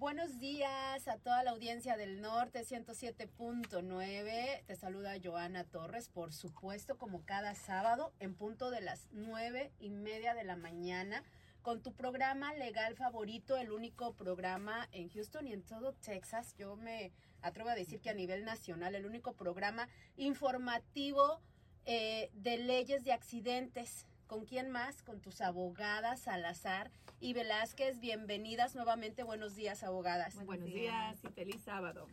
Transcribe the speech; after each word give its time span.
Buenos 0.00 0.38
días 0.38 1.06
a 1.08 1.18
toda 1.18 1.42
la 1.42 1.50
audiencia 1.50 1.98
del 1.98 2.22
norte 2.22 2.64
107.9. 2.64 4.64
Te 4.64 4.74
saluda 4.74 5.18
Joana 5.22 5.64
Torres, 5.64 6.08
por 6.08 6.32
supuesto, 6.32 6.96
como 6.96 7.26
cada 7.26 7.54
sábado, 7.54 8.14
en 8.18 8.34
punto 8.34 8.70
de 8.70 8.80
las 8.80 9.08
nueve 9.12 9.72
y 9.78 9.90
media 9.90 10.32
de 10.32 10.44
la 10.44 10.56
mañana, 10.56 11.22
con 11.60 11.82
tu 11.82 11.92
programa 11.92 12.54
legal 12.54 12.96
favorito, 12.96 13.58
el 13.58 13.72
único 13.72 14.14
programa 14.14 14.88
en 14.92 15.10
Houston 15.10 15.46
y 15.46 15.52
en 15.52 15.62
todo 15.62 15.92
Texas. 15.92 16.54
Yo 16.56 16.76
me 16.76 17.12
atrevo 17.42 17.68
a 17.68 17.74
decir 17.74 18.00
que 18.00 18.08
a 18.08 18.14
nivel 18.14 18.46
nacional, 18.46 18.94
el 18.94 19.04
único 19.04 19.34
programa 19.34 19.86
informativo 20.16 21.42
eh, 21.84 22.30
de 22.32 22.56
leyes 22.56 23.04
de 23.04 23.12
accidentes. 23.12 24.06
¿Con 24.26 24.46
quién 24.46 24.70
más? 24.70 25.02
Con 25.02 25.20
tus 25.20 25.42
abogadas 25.42 26.20
Salazar 26.20 26.90
y 27.20 27.34
Velázquez. 27.34 28.00
Bienvenidas 28.00 28.74
nuevamente. 28.74 29.22
Buenos 29.22 29.54
días, 29.54 29.84
abogadas. 29.84 30.34
Buenos, 30.44 30.66
días. 30.66 31.22
y 31.22 31.28
feliz 31.28 31.62
sábado. 31.62 32.06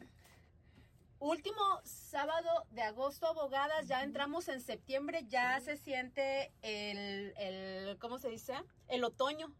Último 1.19 1.81
sábado 1.83 2.47
de 2.71 2.83
agosto, 2.83 3.25
abogadas, 3.25 3.87
ya 3.87 4.03
entramos 4.03 4.47
en 4.49 4.61
septiembre, 4.61 5.25
ya 5.27 5.59
se 5.61 5.75
siente 5.75 6.51
el, 6.61 7.33
el, 7.37 7.97
¿cómo 7.97 8.19
se 8.19 8.29
dice? 8.29 8.53
El 8.87 9.03
otoño. 9.03 9.51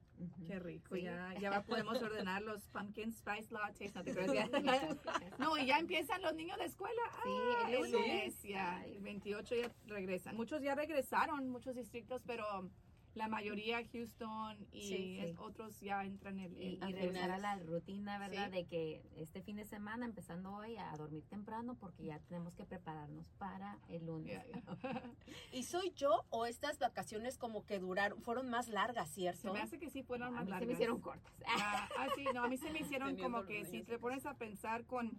Qué 0.46 0.60
rico, 0.60 0.96
ya, 0.96 1.34
ya 1.40 1.64
podemos 1.64 2.02
ordenar 2.02 2.44
los 2.44 2.62
pumpkin 2.68 3.12
spice 3.12 3.52
lattes, 3.52 3.94
no 3.96 4.04
te 4.04 4.14
No, 5.40 5.58
y 5.58 5.66
ya 5.66 5.80
empiezan 5.80 6.22
los 6.22 6.36
niños 6.36 6.58
de 6.60 6.66
escuela. 6.66 7.02
Sí, 7.24 7.30
ah, 7.30 7.72
el 7.72 7.92
lunes, 7.92 8.44
ya, 8.44 8.84
el 8.86 9.00
28 9.00 9.56
ya 9.56 9.72
regresan. 9.88 10.36
Muchos 10.36 10.62
ya 10.62 10.76
regresaron, 10.76 11.50
muchos 11.50 11.76
distritos, 11.76 12.22
pero 12.26 12.70
la 13.18 13.28
mayoría 13.28 13.84
Houston 13.92 14.58
y 14.72 15.36
otros 15.40 15.80
ya 15.82 16.06
entran 16.06 16.40
en 16.40 16.56
el... 16.56 16.58
Y, 16.62 16.78
regresar 16.78 17.32
a 17.32 17.38
la 17.38 17.58
rutina, 17.58 18.18
¿verdad? 18.20 18.50
De 18.52 18.66
que 18.66 19.02
este 19.16 19.42
fin 19.42 19.58
de 19.58 19.66
semana, 19.66 20.06
empezando 20.06 20.54
hoy, 20.54 20.78
a 20.78 20.96
dormir 20.96 21.24
temprano 21.28 21.76
porque 21.76 22.06
ya 22.06 22.20
tenemos 22.20 22.54
que 22.56 22.66
prepararnos 22.66 23.26
para 23.38 23.80
el 23.90 24.06
lunes. 24.06 24.40
¿Y 25.52 25.64
soy 25.64 25.92
yo 25.96 26.26
o 26.30 26.46
estas 26.46 26.80
vacaciones 26.80 27.38
como 27.38 27.66
que 27.66 27.80
duraron, 27.80 28.22
fueron 28.22 28.50
más 28.50 28.68
largas, 28.70 29.10
cierto? 29.10 29.42
Se 29.42 29.52
me 29.52 29.60
hace 29.60 29.80
que 29.80 29.90
sí 29.90 30.04
fueron 30.04 30.34
más 30.34 30.48
largas. 30.48 30.60
se 30.62 30.66
me 30.68 30.74
hicieron 30.74 31.02
cortas. 31.02 31.34
Ah, 31.48 31.90
ah, 31.98 32.08
sí, 32.16 32.26
no, 32.34 32.44
a 32.44 32.48
mí 32.48 32.58
se 32.58 32.72
me 32.72 32.80
hicieron 32.80 33.18
como 33.18 33.46
que 33.46 33.66
si 33.66 33.82
te 33.82 33.98
pones 33.98 34.26
a 34.26 34.36
pensar 34.36 34.86
con... 34.86 35.18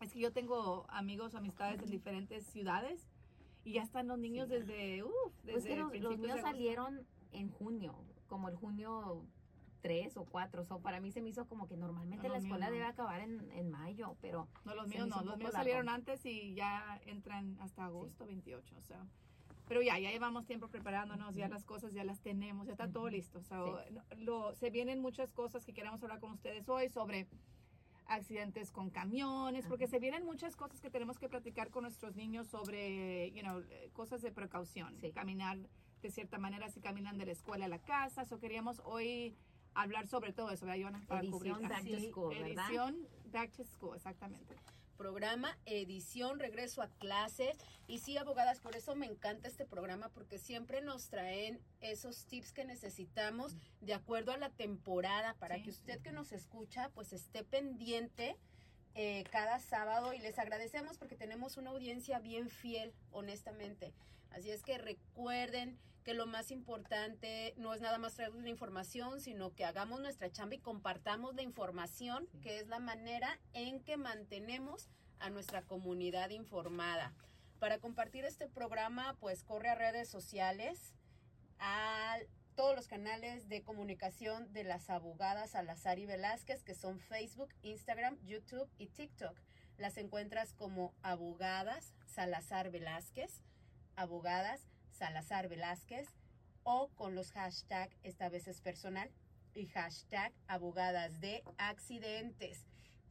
Es 0.00 0.12
que 0.12 0.18
yo 0.18 0.32
tengo 0.32 0.84
amigos, 0.88 1.36
amistades 1.36 1.80
en 1.80 1.90
diferentes 1.90 2.44
ciudades 2.46 3.11
y 3.64 3.74
ya 3.74 3.82
están 3.82 4.08
los 4.08 4.18
niños 4.18 4.48
desde, 4.48 5.02
uff, 5.02 5.12
pues 5.44 5.64
desde 5.64 5.84
pues 5.84 6.00
los, 6.00 6.18
míos 6.18 6.40
salieron 6.40 7.06
en 7.32 7.48
junio, 7.48 7.94
como 8.26 8.48
el 8.48 8.56
junio 8.56 9.24
3 9.82 10.16
o 10.16 10.24
4. 10.24 10.64
So, 10.64 10.80
para 10.80 11.00
mí 11.00 11.12
se 11.12 11.22
me 11.22 11.30
hizo 11.30 11.46
como 11.46 11.68
que 11.68 11.76
normalmente 11.76 12.28
la 12.28 12.38
escuela 12.38 12.70
debe 12.70 12.84
acabar 12.84 13.20
en, 13.20 13.50
en, 13.52 13.70
mayo, 13.70 14.16
pero... 14.20 14.48
No, 14.64 14.74
los 14.74 14.88
míos 14.88 15.08
no, 15.08 15.22
los 15.22 15.36
míos 15.36 15.52
salieron 15.52 15.88
antes 15.88 16.24
y 16.24 16.54
ya 16.54 17.00
entran 17.06 17.56
hasta 17.60 17.84
agosto 17.84 18.26
28, 18.26 18.76
o 18.76 18.82
sea... 18.82 19.06
Pero 19.68 19.80
ya, 19.80 19.98
ya 19.98 20.10
llevamos 20.10 20.44
tiempo 20.44 20.68
preparándonos, 20.68 21.34
ya 21.34 21.48
las 21.48 21.64
cosas 21.64 21.94
ya 21.94 22.04
las 22.04 22.20
tenemos, 22.20 22.66
ya 22.66 22.72
está 22.72 22.90
todo 22.90 23.08
listo. 23.08 23.42
Sea, 23.42 23.62
lo, 24.18 24.54
se 24.54 24.70
vienen 24.70 25.00
muchas 25.00 25.32
cosas 25.32 25.64
que 25.64 25.72
queremos 25.72 26.02
hablar 26.02 26.20
con 26.20 26.32
ustedes 26.32 26.68
hoy 26.68 26.90
sobre 26.90 27.26
accidentes 28.14 28.70
con 28.70 28.90
camiones, 28.90 29.66
porque 29.66 29.86
se 29.86 29.98
vienen 29.98 30.24
muchas 30.24 30.56
cosas 30.56 30.80
que 30.80 30.90
tenemos 30.90 31.18
que 31.18 31.28
platicar 31.28 31.70
con 31.70 31.82
nuestros 31.82 32.14
niños 32.16 32.46
sobre, 32.48 33.30
you 33.32 33.42
know, 33.42 33.62
cosas 33.92 34.22
de 34.22 34.30
precaución, 34.30 34.96
caminar 35.12 35.58
de 36.02 36.10
cierta 36.10 36.38
manera 36.38 36.68
si 36.68 36.80
caminan 36.80 37.16
de 37.18 37.26
la 37.26 37.32
escuela 37.32 37.66
a 37.66 37.68
la 37.68 37.78
casa, 37.78 38.22
eso 38.22 38.38
queríamos 38.38 38.82
hoy 38.84 39.36
hablar 39.74 40.06
sobre 40.06 40.32
todo 40.32 40.50
eso, 40.50 40.66
¿verdad, 40.66 41.00
Para 41.06 41.20
edición 41.20 41.62
Back 41.62 41.84
to 41.84 42.00
School, 42.10 42.32
Edición 42.36 42.96
Back 43.32 43.52
to 43.52 43.64
School, 43.64 43.96
exactamente 43.96 44.54
programa, 45.02 45.58
edición, 45.66 46.38
regreso 46.38 46.80
a 46.80 46.88
clases. 46.88 47.56
Y 47.88 47.98
sí, 47.98 48.16
abogadas, 48.18 48.60
por 48.60 48.76
eso 48.76 48.94
me 48.94 49.06
encanta 49.06 49.48
este 49.48 49.66
programa, 49.66 50.10
porque 50.10 50.38
siempre 50.38 50.80
nos 50.80 51.08
traen 51.08 51.58
esos 51.80 52.24
tips 52.26 52.52
que 52.52 52.64
necesitamos 52.64 53.56
de 53.80 53.94
acuerdo 53.94 54.30
a 54.30 54.36
la 54.36 54.50
temporada, 54.50 55.34
para 55.40 55.60
que 55.60 55.70
usted 55.70 56.00
que 56.02 56.12
nos 56.12 56.30
escucha, 56.30 56.88
pues 56.94 57.12
esté 57.12 57.42
pendiente. 57.42 58.36
Eh, 58.94 59.24
cada 59.32 59.58
sábado 59.58 60.12
y 60.12 60.18
les 60.18 60.38
agradecemos 60.38 60.98
porque 60.98 61.16
tenemos 61.16 61.56
una 61.56 61.70
audiencia 61.70 62.20
bien 62.20 62.50
fiel, 62.50 62.92
honestamente. 63.10 63.92
Así 64.34 64.50
es 64.50 64.62
que 64.62 64.78
recuerden 64.78 65.78
que 66.04 66.14
lo 66.14 66.26
más 66.26 66.50
importante 66.50 67.54
no 67.56 67.74
es 67.74 67.80
nada 67.80 67.98
más 67.98 68.14
traer 68.14 68.34
la 68.34 68.48
información, 68.48 69.20
sino 69.20 69.54
que 69.54 69.64
hagamos 69.64 70.00
nuestra 70.00 70.30
chamba 70.32 70.56
y 70.56 70.58
compartamos 70.58 71.34
la 71.34 71.42
información, 71.42 72.26
que 72.42 72.58
es 72.58 72.66
la 72.66 72.80
manera 72.80 73.38
en 73.52 73.80
que 73.80 73.96
mantenemos 73.96 74.88
a 75.20 75.30
nuestra 75.30 75.62
comunidad 75.62 76.30
informada. 76.30 77.14
Para 77.60 77.78
compartir 77.78 78.24
este 78.24 78.48
programa, 78.48 79.16
pues 79.20 79.44
corre 79.44 79.68
a 79.68 79.76
redes 79.76 80.08
sociales, 80.08 80.94
a 81.60 82.18
todos 82.56 82.74
los 82.74 82.88
canales 82.88 83.48
de 83.48 83.62
comunicación 83.62 84.52
de 84.52 84.64
las 84.64 84.90
abogadas 84.90 85.50
Salazar 85.50 85.98
y 86.00 86.06
Velázquez, 86.06 86.64
que 86.64 86.74
son 86.74 86.98
Facebook, 86.98 87.50
Instagram, 87.62 88.18
YouTube 88.24 88.68
y 88.78 88.88
TikTok. 88.88 89.36
Las 89.78 89.96
encuentras 89.96 90.52
como 90.52 90.92
abogadas 91.02 91.94
Salazar 92.06 92.70
Velázquez, 92.70 93.40
abogadas 93.96 94.66
Salazar 94.90 95.48
Velázquez 95.48 96.08
o 96.62 96.88
con 96.94 97.14
los 97.14 97.32
hashtag, 97.32 97.90
esta 98.02 98.28
vez 98.28 98.46
es 98.46 98.60
personal, 98.60 99.10
y 99.54 99.66
hashtag 99.66 100.32
abogadas 100.46 101.20
de 101.20 101.42
accidentes. 101.58 102.64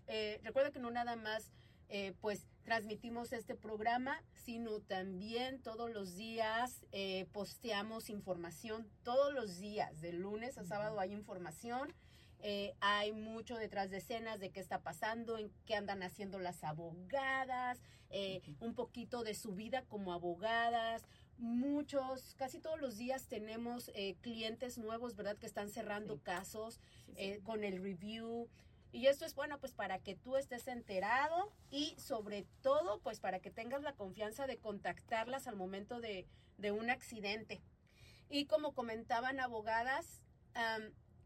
Eh, 0.08 0.40
recuerda 0.44 0.72
que 0.72 0.80
no 0.80 0.92
nada 0.92 1.16
más 1.16 1.52
eh, 1.90 2.14
pues 2.22 2.48
transmitimos 2.64 3.34
este 3.34 3.56
programa, 3.56 4.24
sino 4.34 4.80
también 4.80 5.62
todos 5.62 5.92
los 5.92 6.16
días 6.16 6.86
eh, 6.94 7.28
posteamos 7.34 8.10
información, 8.10 8.88
todos 9.04 9.34
los 9.34 9.60
días, 9.60 10.00
de 10.00 10.14
lunes 10.14 10.58
a 10.58 10.64
sábado 10.64 11.00
hay 11.00 11.12
información. 11.12 11.94
Hay 12.80 13.12
mucho 13.12 13.56
detrás 13.56 13.90
de 13.92 13.98
escenas 13.98 14.40
de 14.40 14.50
qué 14.50 14.60
está 14.60 14.82
pasando, 14.82 15.38
en 15.38 15.52
qué 15.66 15.76
andan 15.76 16.04
haciendo 16.04 16.40
las 16.40 16.64
abogadas, 16.64 17.82
un 18.60 18.74
poquito 18.74 19.24
de 19.24 19.34
su 19.34 19.54
vida 19.54 19.84
como 19.88 20.14
abogadas, 20.14 21.04
muchos, 21.42 22.36
casi 22.38 22.60
todos 22.60 22.80
los 22.80 22.98
días 22.98 23.28
tenemos 23.28 23.92
eh, 23.96 24.16
clientes 24.22 24.78
nuevos, 24.78 25.16
¿verdad? 25.16 25.38
Que 25.38 25.48
están 25.48 25.70
cerrando 25.70 26.20
casos 26.20 26.80
eh, 27.16 27.42
con 27.44 27.64
el 27.64 27.82
review. 27.82 28.48
Y 28.92 29.08
esto 29.08 29.26
es 29.26 29.34
bueno, 29.34 29.60
pues 29.60 29.74
para 29.74 30.00
que 30.00 30.16
tú 30.16 30.38
estés 30.38 30.68
enterado 30.68 31.52
y 31.72 31.96
sobre 31.98 32.46
todo, 32.62 33.00
pues 33.00 33.20
para 33.20 33.40
que 33.40 33.50
tengas 33.50 33.82
la 33.82 33.94
confianza 33.94 34.48
de 34.48 34.58
contactarlas 34.58 35.48
al 35.48 35.56
momento 35.56 36.00
de, 36.00 36.28
de 36.58 36.72
un 36.72 36.90
accidente. 36.90 37.62
Y 38.30 38.46
como 38.46 38.74
comentaban 38.74 39.40
abogadas, 39.40 40.22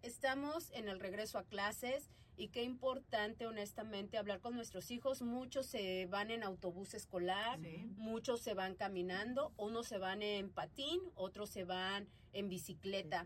estamos 0.01 0.71
en 0.71 0.87
el 0.87 0.99
regreso 0.99 1.37
a 1.37 1.43
clases 1.43 2.09
y 2.37 2.49
qué 2.49 2.63
importante 2.63 3.47
honestamente 3.47 4.17
hablar 4.17 4.41
con 4.41 4.55
nuestros 4.55 4.91
hijos. 4.91 5.21
Muchos 5.21 5.65
se 5.65 6.05
van 6.07 6.31
en 6.31 6.43
autobús 6.43 6.93
escolar, 6.93 7.59
muchos 7.95 8.41
se 8.41 8.53
van 8.53 8.75
caminando, 8.75 9.53
unos 9.57 9.87
se 9.87 9.97
van 9.97 10.21
en 10.21 10.49
patín, 10.49 11.01
otros 11.15 11.49
se 11.49 11.63
van 11.63 12.07
en 12.33 12.49
bicicleta. 12.49 13.25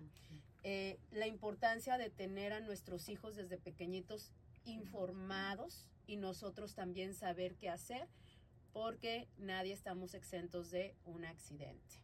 Eh, 0.64 1.00
la 1.12 1.26
importancia 1.26 1.98
de 1.98 2.10
tener 2.10 2.54
a 2.54 2.60
nuestros 2.60 3.10
hijos 3.10 3.36
desde 3.36 3.58
pequeñitos 3.58 4.34
informados 4.66 5.88
y 6.06 6.18
nosotros 6.18 6.76
también 6.76 7.14
saber 7.14 7.56
qué 7.56 7.70
hacer 7.70 8.08
porque 8.74 9.28
nadie 9.38 9.74
estamos 9.74 10.14
exentos 10.14 10.70
de 10.70 10.96
un 11.06 11.26
accidente. 11.26 11.96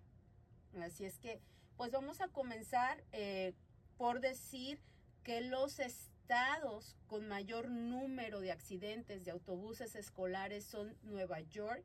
Así 0.81 1.05
es 1.05 1.19
que, 1.19 1.39
pues 1.77 1.91
vamos 1.91 2.21
a 2.21 2.27
comenzar 2.27 3.03
eh, 3.11 3.53
por 3.97 4.19
decir 4.19 4.79
que 5.23 5.41
los 5.41 5.79
estados 5.79 6.95
con 7.07 7.27
mayor 7.27 7.69
número 7.69 8.39
de 8.39 8.51
accidentes 8.51 9.23
de 9.23 9.31
autobuses 9.31 9.95
escolares 9.95 10.65
son 10.65 10.97
Nueva 11.03 11.41
York, 11.41 11.83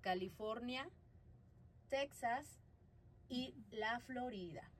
California, 0.00 0.88
Texas 1.88 2.60
y 3.28 3.54
la 3.70 4.00
Florida. 4.00 4.70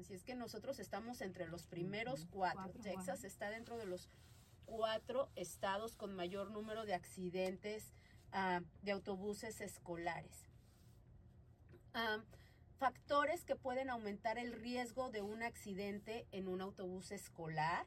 Así 0.00 0.14
es 0.14 0.24
que 0.24 0.34
nosotros 0.34 0.78
estamos 0.78 1.20
entre 1.20 1.48
los 1.48 1.66
primeros 1.66 2.26
cuatro. 2.30 2.72
Texas 2.82 3.24
está 3.24 3.50
dentro 3.50 3.76
de 3.76 3.86
los 3.86 4.08
cuatro 4.64 5.28
estados 5.34 5.96
con 5.96 6.14
mayor 6.14 6.50
número 6.50 6.84
de 6.84 6.94
accidentes 6.94 7.92
ah, 8.32 8.60
de 8.82 8.92
autobuses 8.92 9.60
escolares. 9.60 10.48
Ah, 11.94 12.22
factores 12.78 13.44
que 13.44 13.56
pueden 13.56 13.90
aumentar 13.90 14.38
el 14.38 14.52
riesgo 14.52 15.10
de 15.10 15.20
un 15.20 15.42
accidente 15.42 16.26
en 16.32 16.48
un 16.48 16.60
autobús 16.60 17.10
escolar 17.10 17.86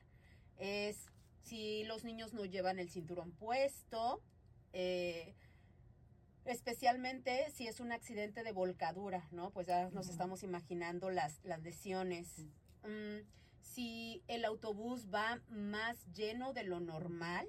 es 0.57 1.07
si 1.43 1.83
los 1.85 2.03
niños 2.03 2.33
no 2.33 2.45
llevan 2.45 2.77
el 2.77 2.89
cinturón 2.89 3.31
puesto, 3.31 4.21
eh, 4.73 5.33
especialmente 6.45 7.49
si 7.51 7.67
es 7.67 7.79
un 7.79 7.91
accidente 7.91 8.43
de 8.43 8.51
volcadura, 8.51 9.27
¿no? 9.31 9.51
Pues 9.51 9.67
ya 9.67 9.89
nos 9.91 10.09
estamos 10.09 10.43
imaginando 10.43 11.09
las, 11.09 11.39
las 11.43 11.61
lesiones. 11.61 12.45
Mm, 12.83 13.25
si 13.61 14.23
el 14.27 14.45
autobús 14.45 15.07
va 15.11 15.41
más 15.49 16.05
lleno 16.13 16.53
de 16.53 16.63
lo 16.63 16.79
normal, 16.79 17.47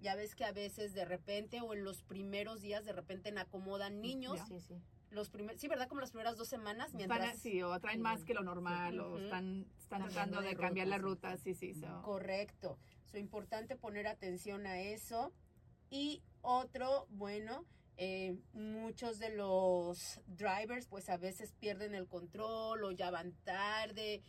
ya 0.00 0.14
ves 0.14 0.34
que 0.34 0.44
a 0.44 0.52
veces 0.52 0.94
de 0.94 1.04
repente 1.04 1.60
o 1.60 1.74
en 1.74 1.82
los 1.82 2.02
primeros 2.02 2.60
días 2.60 2.84
de 2.84 2.92
repente 2.92 3.32
acomodan 3.36 4.00
niños. 4.00 4.38
Sí, 4.46 4.60
sí. 4.60 4.80
Los 5.10 5.30
primer, 5.30 5.58
sí, 5.58 5.68
¿verdad? 5.68 5.88
Como 5.88 6.00
las 6.00 6.10
primeras 6.10 6.36
dos 6.36 6.48
semanas. 6.48 6.92
Mientras, 6.94 7.38
sí, 7.38 7.62
o 7.62 7.78
traen 7.80 8.02
más 8.02 8.24
que 8.24 8.34
lo 8.34 8.42
normal, 8.42 9.00
o 9.00 9.18
están, 9.18 9.66
están 9.78 10.02
tratando 10.04 10.40
de, 10.42 10.54
cambiar 10.54 10.86
la 10.88 10.98
ruta, 10.98 11.36
sí, 11.36 11.54
sí. 11.54 11.74
Correcto. 12.02 12.78
Es 13.06 13.14
importante 13.14 13.76
poner 13.76 14.06
atención 14.06 14.66
a 14.66 14.80
eso. 14.80 15.32
Y 15.90 16.22
otro, 16.42 17.06
bueno, 17.08 17.64
eh, 18.00 18.36
muchos 18.52 19.18
de 19.18 19.30
los 19.30 20.20
drivers 20.26 20.86
pues 20.86 21.08
a 21.08 21.16
veces 21.16 21.52
pierden 21.58 21.96
el 21.96 22.06
control 22.06 22.84
o 22.84 22.92
ya 22.92 23.10
van 23.10 23.32
tarde, 23.42 24.22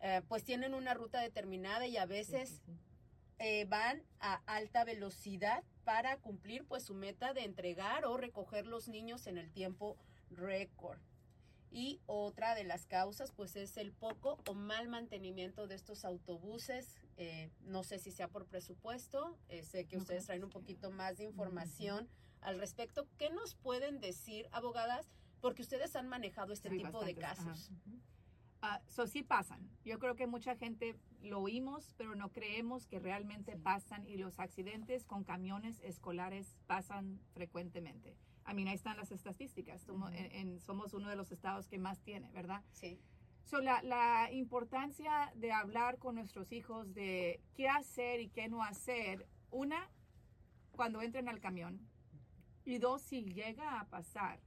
eh, 0.00 0.22
pues 0.26 0.42
tienen 0.42 0.74
una 0.74 0.94
ruta 0.94 1.20
determinada 1.20 1.86
y 1.86 1.96
a 1.96 2.06
veces 2.06 2.60
eh, 3.38 3.66
van 3.66 4.02
a 4.18 4.42
alta 4.46 4.84
velocidad 4.84 5.62
para 5.84 6.16
cumplir 6.16 6.64
pues 6.66 6.82
su 6.82 6.94
meta 6.94 7.32
de 7.34 7.44
entregar 7.44 8.04
o 8.04 8.16
recoger 8.16 8.66
los 8.66 8.88
niños 8.88 9.28
en 9.28 9.38
el 9.38 9.52
tiempo 9.52 9.96
récord. 10.30 11.00
Y 11.70 12.00
otra 12.06 12.54
de 12.54 12.62
las 12.62 12.86
causas 12.86 13.32
pues 13.32 13.56
es 13.56 13.76
el 13.76 13.92
poco 13.92 14.38
o 14.46 14.54
mal 14.54 14.88
mantenimiento 14.88 15.66
de 15.66 15.74
estos 15.74 16.04
autobuses. 16.04 17.00
Eh, 17.16 17.50
no 17.62 17.82
sé 17.82 17.98
si 17.98 18.12
sea 18.12 18.28
por 18.28 18.46
presupuesto, 18.46 19.36
eh, 19.48 19.64
sé 19.64 19.84
que 19.86 19.96
ustedes 19.96 20.26
traen 20.26 20.44
un 20.44 20.50
poquito 20.50 20.92
más 20.92 21.16
de 21.18 21.24
información 21.24 22.08
al 22.42 22.60
respecto. 22.60 23.08
¿Qué 23.18 23.30
nos 23.30 23.56
pueden 23.56 23.98
decir, 24.00 24.48
abogadas? 24.52 25.10
Porque 25.40 25.62
ustedes 25.62 25.96
han 25.96 26.08
manejado 26.08 26.52
este 26.52 26.70
tipo 26.70 27.04
de 27.04 27.16
casos. 27.16 27.72
Uh, 28.62 29.06
sí 29.06 29.22
pasan. 29.22 29.68
Yo 29.84 29.98
creo 29.98 30.14
que 30.14 30.26
mucha 30.26 30.56
gente 30.56 30.96
lo 31.22 31.40
oímos, 31.40 31.92
pero 31.96 32.14
no 32.14 32.30
creemos 32.30 32.86
que 32.86 32.98
realmente 32.98 33.56
pasan 33.56 34.06
y 34.06 34.16
los 34.16 34.38
accidentes 34.38 35.04
con 35.04 35.24
camiones 35.24 35.80
escolares 35.80 36.56
pasan 36.66 37.20
frecuentemente. 37.32 38.16
A 38.44 38.54
mí 38.54 38.66
ahí 38.68 38.74
están 38.74 38.96
las 38.96 39.10
estadísticas. 39.10 39.82
Somos, 39.82 40.12
en, 40.14 40.60
somos 40.60 40.94
uno 40.94 41.08
de 41.08 41.16
los 41.16 41.32
estados 41.32 41.68
que 41.68 41.78
más 41.78 42.00
tiene, 42.00 42.30
¿verdad? 42.32 42.62
Sí. 42.72 43.00
So, 43.44 43.60
la, 43.60 43.82
la, 43.82 44.32
importancia 44.32 45.32
de 45.34 45.52
hablar 45.52 45.98
con 45.98 46.14
nuestros 46.14 46.50
hijos 46.52 46.94
de 46.94 47.40
qué 47.54 47.68
hacer 47.68 48.20
y 48.20 48.28
qué 48.28 48.48
no 48.48 48.62
hacer, 48.62 49.26
una, 49.50 49.90
cuando 50.72 51.02
entren 51.02 51.28
al 51.28 51.40
camión, 51.40 51.80
y 52.64 52.78
dos, 52.78 53.02
si 53.02 53.22
llega 53.24 53.80
a 53.80 53.86
pasar, 53.88 54.40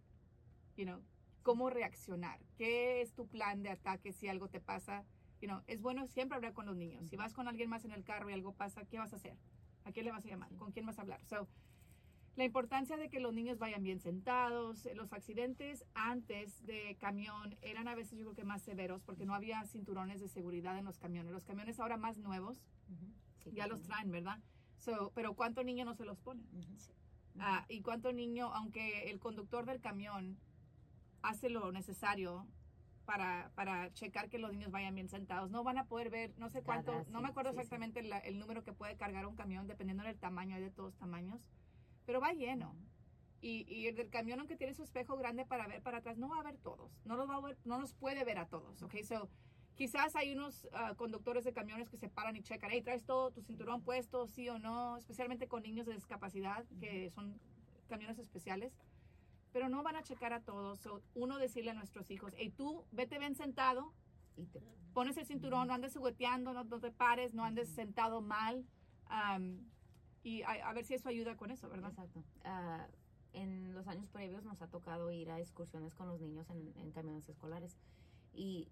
you 0.75 0.85
know, 0.85 1.03
cómo 1.43 1.69
reaccionar, 1.69 2.39
qué 2.57 3.01
es 3.01 3.13
tu 3.13 3.27
plan 3.27 3.61
de 3.61 3.69
ataque 3.69 4.11
si 4.11 4.27
algo 4.27 4.49
te 4.49 4.59
pasa. 4.59 5.05
You 5.39 5.47
know, 5.47 5.61
es 5.67 5.81
bueno 5.81 6.07
siempre 6.07 6.35
hablar 6.35 6.53
con 6.53 6.65
los 6.65 6.75
niños. 6.75 7.07
Si 7.07 7.15
vas 7.15 7.33
con 7.33 7.47
alguien 7.47 7.69
más 7.69 7.85
en 7.85 7.91
el 7.91 8.03
carro 8.03 8.29
y 8.29 8.33
algo 8.33 8.53
pasa, 8.53 8.83
¿qué 8.85 8.97
vas 8.97 9.13
a 9.13 9.17
hacer? 9.17 9.37
¿A 9.85 9.91
quién 9.91 10.05
le 10.05 10.11
vas 10.11 10.25
a 10.25 10.27
llamar? 10.27 10.53
¿Con 10.55 10.71
quién 10.71 10.85
vas 10.85 10.97
a 10.97 11.03
hablar? 11.03 11.23
So, 11.25 11.47
la 12.37 12.43
importancia 12.43 12.97
de 12.97 13.09
que 13.09 13.19
los 13.19 13.33
niños 13.33 13.57
vayan 13.57 13.81
bien 13.81 13.99
sentados. 13.99 14.87
Los 14.93 15.11
accidentes 15.11 15.83
antes 15.95 16.63
de 16.67 16.95
camión 16.99 17.57
eran 17.63 17.87
a 17.87 17.95
veces 17.95 18.19
yo 18.19 18.25
creo 18.25 18.35
que 18.35 18.43
más 18.43 18.61
severos 18.61 19.01
porque 19.01 19.25
no 19.25 19.33
había 19.33 19.65
cinturones 19.65 20.21
de 20.21 20.27
seguridad 20.27 20.77
en 20.77 20.85
los 20.85 20.99
camiones. 20.99 21.31
Los 21.31 21.45
camiones 21.45 21.79
ahora 21.79 21.97
más 21.97 22.17
nuevos 22.19 22.61
ya 23.53 23.65
los 23.65 23.81
traen, 23.81 24.11
¿verdad? 24.11 24.39
So, 24.77 25.11
pero 25.15 25.33
¿cuánto 25.33 25.63
niño 25.63 25.83
no 25.83 25.95
se 25.95 26.05
los 26.05 26.19
pone? 26.19 26.43
Ah, 27.39 27.65
y 27.69 27.81
cuánto 27.81 28.13
niño, 28.13 28.53
aunque 28.53 29.09
el 29.09 29.19
conductor 29.19 29.65
del 29.65 29.81
camión 29.81 30.37
hace 31.23 31.49
lo 31.49 31.71
necesario 31.71 32.45
para, 33.05 33.51
para 33.55 33.91
checar 33.93 34.29
que 34.29 34.37
los 34.37 34.51
niños 34.51 34.69
vayan 34.69 34.93
bien 34.93 35.09
sentados, 35.09 35.49
no 35.49 35.63
van 35.63 35.79
a 35.79 35.85
poder 35.85 36.11
ver, 36.11 36.37
no 36.37 36.49
sé 36.49 36.61
cuánto, 36.61 37.03
no 37.09 37.21
me 37.21 37.29
acuerdo 37.29 37.49
exactamente 37.49 38.01
el 38.25 38.37
número 38.37 38.63
que 38.63 38.73
puede 38.73 38.95
cargar 38.95 39.25
un 39.25 39.35
camión 39.35 39.65
dependiendo 39.65 40.03
del 40.03 40.19
tamaño, 40.19 40.55
hay 40.55 40.61
de 40.61 40.69
todos 40.69 40.95
tamaños 40.97 41.41
pero 42.07 42.21
va 42.21 42.31
lleno. 42.31 42.73
Y, 43.39 43.71
y, 43.71 43.85
el 43.85 43.95
del 43.95 44.09
camión, 44.09 44.39
aunque 44.39 44.55
tiene 44.55 44.73
su 44.73 44.81
espejo 44.81 45.15
grande 45.15 45.45
para 45.45 45.67
ver 45.67 45.83
para 45.83 45.99
atrás, 45.99 46.17
no 46.17 46.27
va 46.27 46.39
a 46.39 46.43
ver 46.43 46.57
todos. 46.57 46.99
No 47.05 47.15
los, 47.15 47.29
va 47.29 47.35
a 47.35 47.41
ver, 47.41 47.57
no 47.65 47.79
los 47.79 47.93
puede 47.93 48.23
ver 48.23 48.39
a 48.39 48.47
todos. 48.47 48.81
Okay, 48.81 49.03
so, 49.03 49.29
quizás 49.75 50.15
hay 50.15 50.33
unos 50.33 50.67
ah, 50.73 50.95
conductores 50.95 51.43
de 51.43 51.53
camiones 51.53 51.87
que 51.89 51.97
se 51.97 52.09
paran 52.09 52.35
y 52.35 52.41
checan, 52.41 52.71
hey, 52.73 52.81
¿traes 52.81 53.05
todo 53.05 53.29
tu 53.29 53.43
cinturón 53.43 53.83
puesto, 53.83 54.25
sí 54.25 54.49
o 54.49 54.57
no? 54.57 54.97
Especialmente 54.97 55.47
con 55.47 55.61
niños 55.61 55.85
de 55.85 55.93
discapacidad, 55.93 56.65
que 56.79 57.11
son 57.11 57.39
camiones 57.87 58.17
especiales. 58.17 58.73
Pero 59.51 59.69
no 59.69 59.83
van 59.83 59.97
a 59.97 60.03
checar 60.03 60.33
a 60.33 60.39
todos. 60.39 60.79
So, 60.79 61.03
uno 61.13 61.37
decirle 61.37 61.71
a 61.71 61.75
nuestros 61.75 62.09
hijos, 62.09 62.33
hey, 62.37 62.51
tú 62.57 62.85
vete 62.91 63.19
bien 63.19 63.35
sentado, 63.35 63.93
y 64.37 64.45
te 64.45 64.61
pones 64.93 65.17
el 65.17 65.25
cinturón, 65.25 65.67
no 65.67 65.73
andes 65.73 65.95
jugueteando, 65.95 66.53
no, 66.53 66.65
te 66.79 66.91
pares, 66.91 67.33
no 67.33 67.43
andes 67.43 67.69
sentado 67.69 68.21
mal 68.21 68.65
y 70.27 70.43
a, 70.43 70.73
ver 70.73 70.83
si 70.83 70.93
eso 70.93 71.07
ayuda 71.07 71.37
con 71.37 71.51
eso, 71.51 71.69
¿verdad? 71.69 71.89
Exacto. 71.89 72.21
Uh, 72.43 72.83
en 73.31 73.73
los 73.73 73.87
años 73.87 74.09
previos 74.09 74.43
nos 74.43 74.61
ha 74.61 74.67
tocado 74.67 75.09
ir 75.09 75.31
a 75.31 75.39
excursiones 75.39 75.93
con 75.93 76.09
los 76.09 76.19
niños 76.19 76.49
en, 76.49 76.73
en 76.75 76.91
camiones 76.91 77.29
escolares 77.29 77.77
y 78.33 78.67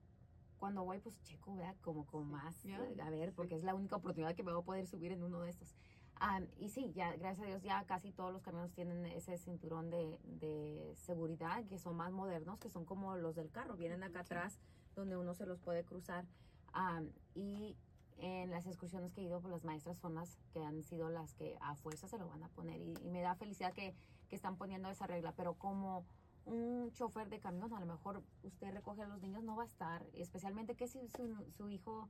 cuando 0.57 0.83
voy 0.83 0.99
pues 0.99 1.15
checo, 1.23 1.55
¿verdad? 1.55 1.77
Como 1.81 2.05
con 2.07 2.29
más, 2.29 2.57
a 3.01 3.09
ver, 3.09 3.31
porque 3.31 3.55
es 3.55 3.63
la 3.63 3.73
única 3.73 3.95
oportunidad 3.95 4.35
que 4.35 4.43
me 4.43 4.51
voy 4.51 4.63
a 4.63 4.65
poder 4.65 4.85
subir 4.85 5.13
en 5.13 5.23
uno 5.23 5.39
de 5.39 5.49
estos. 5.49 5.73
Um, 6.19 6.45
y 6.57 6.67
sí, 6.69 6.91
ya 6.93 7.15
gracias 7.15 7.45
a 7.45 7.47
Dios 7.47 7.63
ya 7.63 7.85
casi 7.85 8.11
todos 8.11 8.33
los 8.33 8.41
camiones 8.41 8.73
tienen 8.73 9.05
ese 9.05 9.37
cinturón 9.37 9.89
de, 9.89 10.19
de 10.23 10.93
seguridad 10.95 11.63
que 11.67 11.79
son 11.79 11.95
más 11.95 12.11
modernos, 12.11 12.59
que 12.59 12.69
son 12.69 12.83
como 12.83 13.15
los 13.15 13.33
del 13.33 13.49
carro, 13.49 13.77
vienen 13.77 14.03
acá 14.03 14.21
atrás 14.21 14.59
donde 14.93 15.15
uno 15.15 15.33
se 15.33 15.45
los 15.45 15.59
puede 15.61 15.85
cruzar. 15.85 16.25
Um, 16.73 17.09
y 17.33 17.77
en 18.17 18.49
las 18.51 18.65
excursiones 18.65 19.13
que 19.13 19.21
he 19.21 19.25
ido, 19.25 19.41
por 19.41 19.51
pues, 19.51 19.63
las 19.63 19.65
maestras 19.65 19.97
son 19.97 20.15
las 20.15 20.37
que 20.53 20.63
han 20.63 20.83
sido 20.83 21.09
las 21.09 21.33
que 21.33 21.57
a 21.61 21.75
fuerza 21.75 22.07
se 22.07 22.17
lo 22.17 22.27
van 22.27 22.43
a 22.43 22.49
poner 22.49 22.81
y, 22.81 22.93
me 23.09 23.21
da 23.21 23.35
felicidad 23.35 23.73
que, 23.73 23.93
que, 24.29 24.35
están 24.35 24.57
poniendo 24.57 24.89
esa 24.89 25.07
regla, 25.07 25.33
pero 25.35 25.55
como 25.55 26.05
un 26.45 26.91
chofer 26.93 27.29
de 27.29 27.39
camión, 27.39 27.73
a 27.73 27.79
lo 27.79 27.85
mejor 27.85 28.23
usted 28.43 28.71
recoge 28.71 29.01
a 29.01 29.07
los 29.07 29.21
niños, 29.21 29.43
no 29.43 29.55
va 29.55 29.63
a 29.63 29.67
estar, 29.67 30.05
especialmente 30.13 30.75
que 30.75 30.87
si 30.87 31.07
su, 31.07 31.35
su 31.57 31.69
hijo 31.69 32.07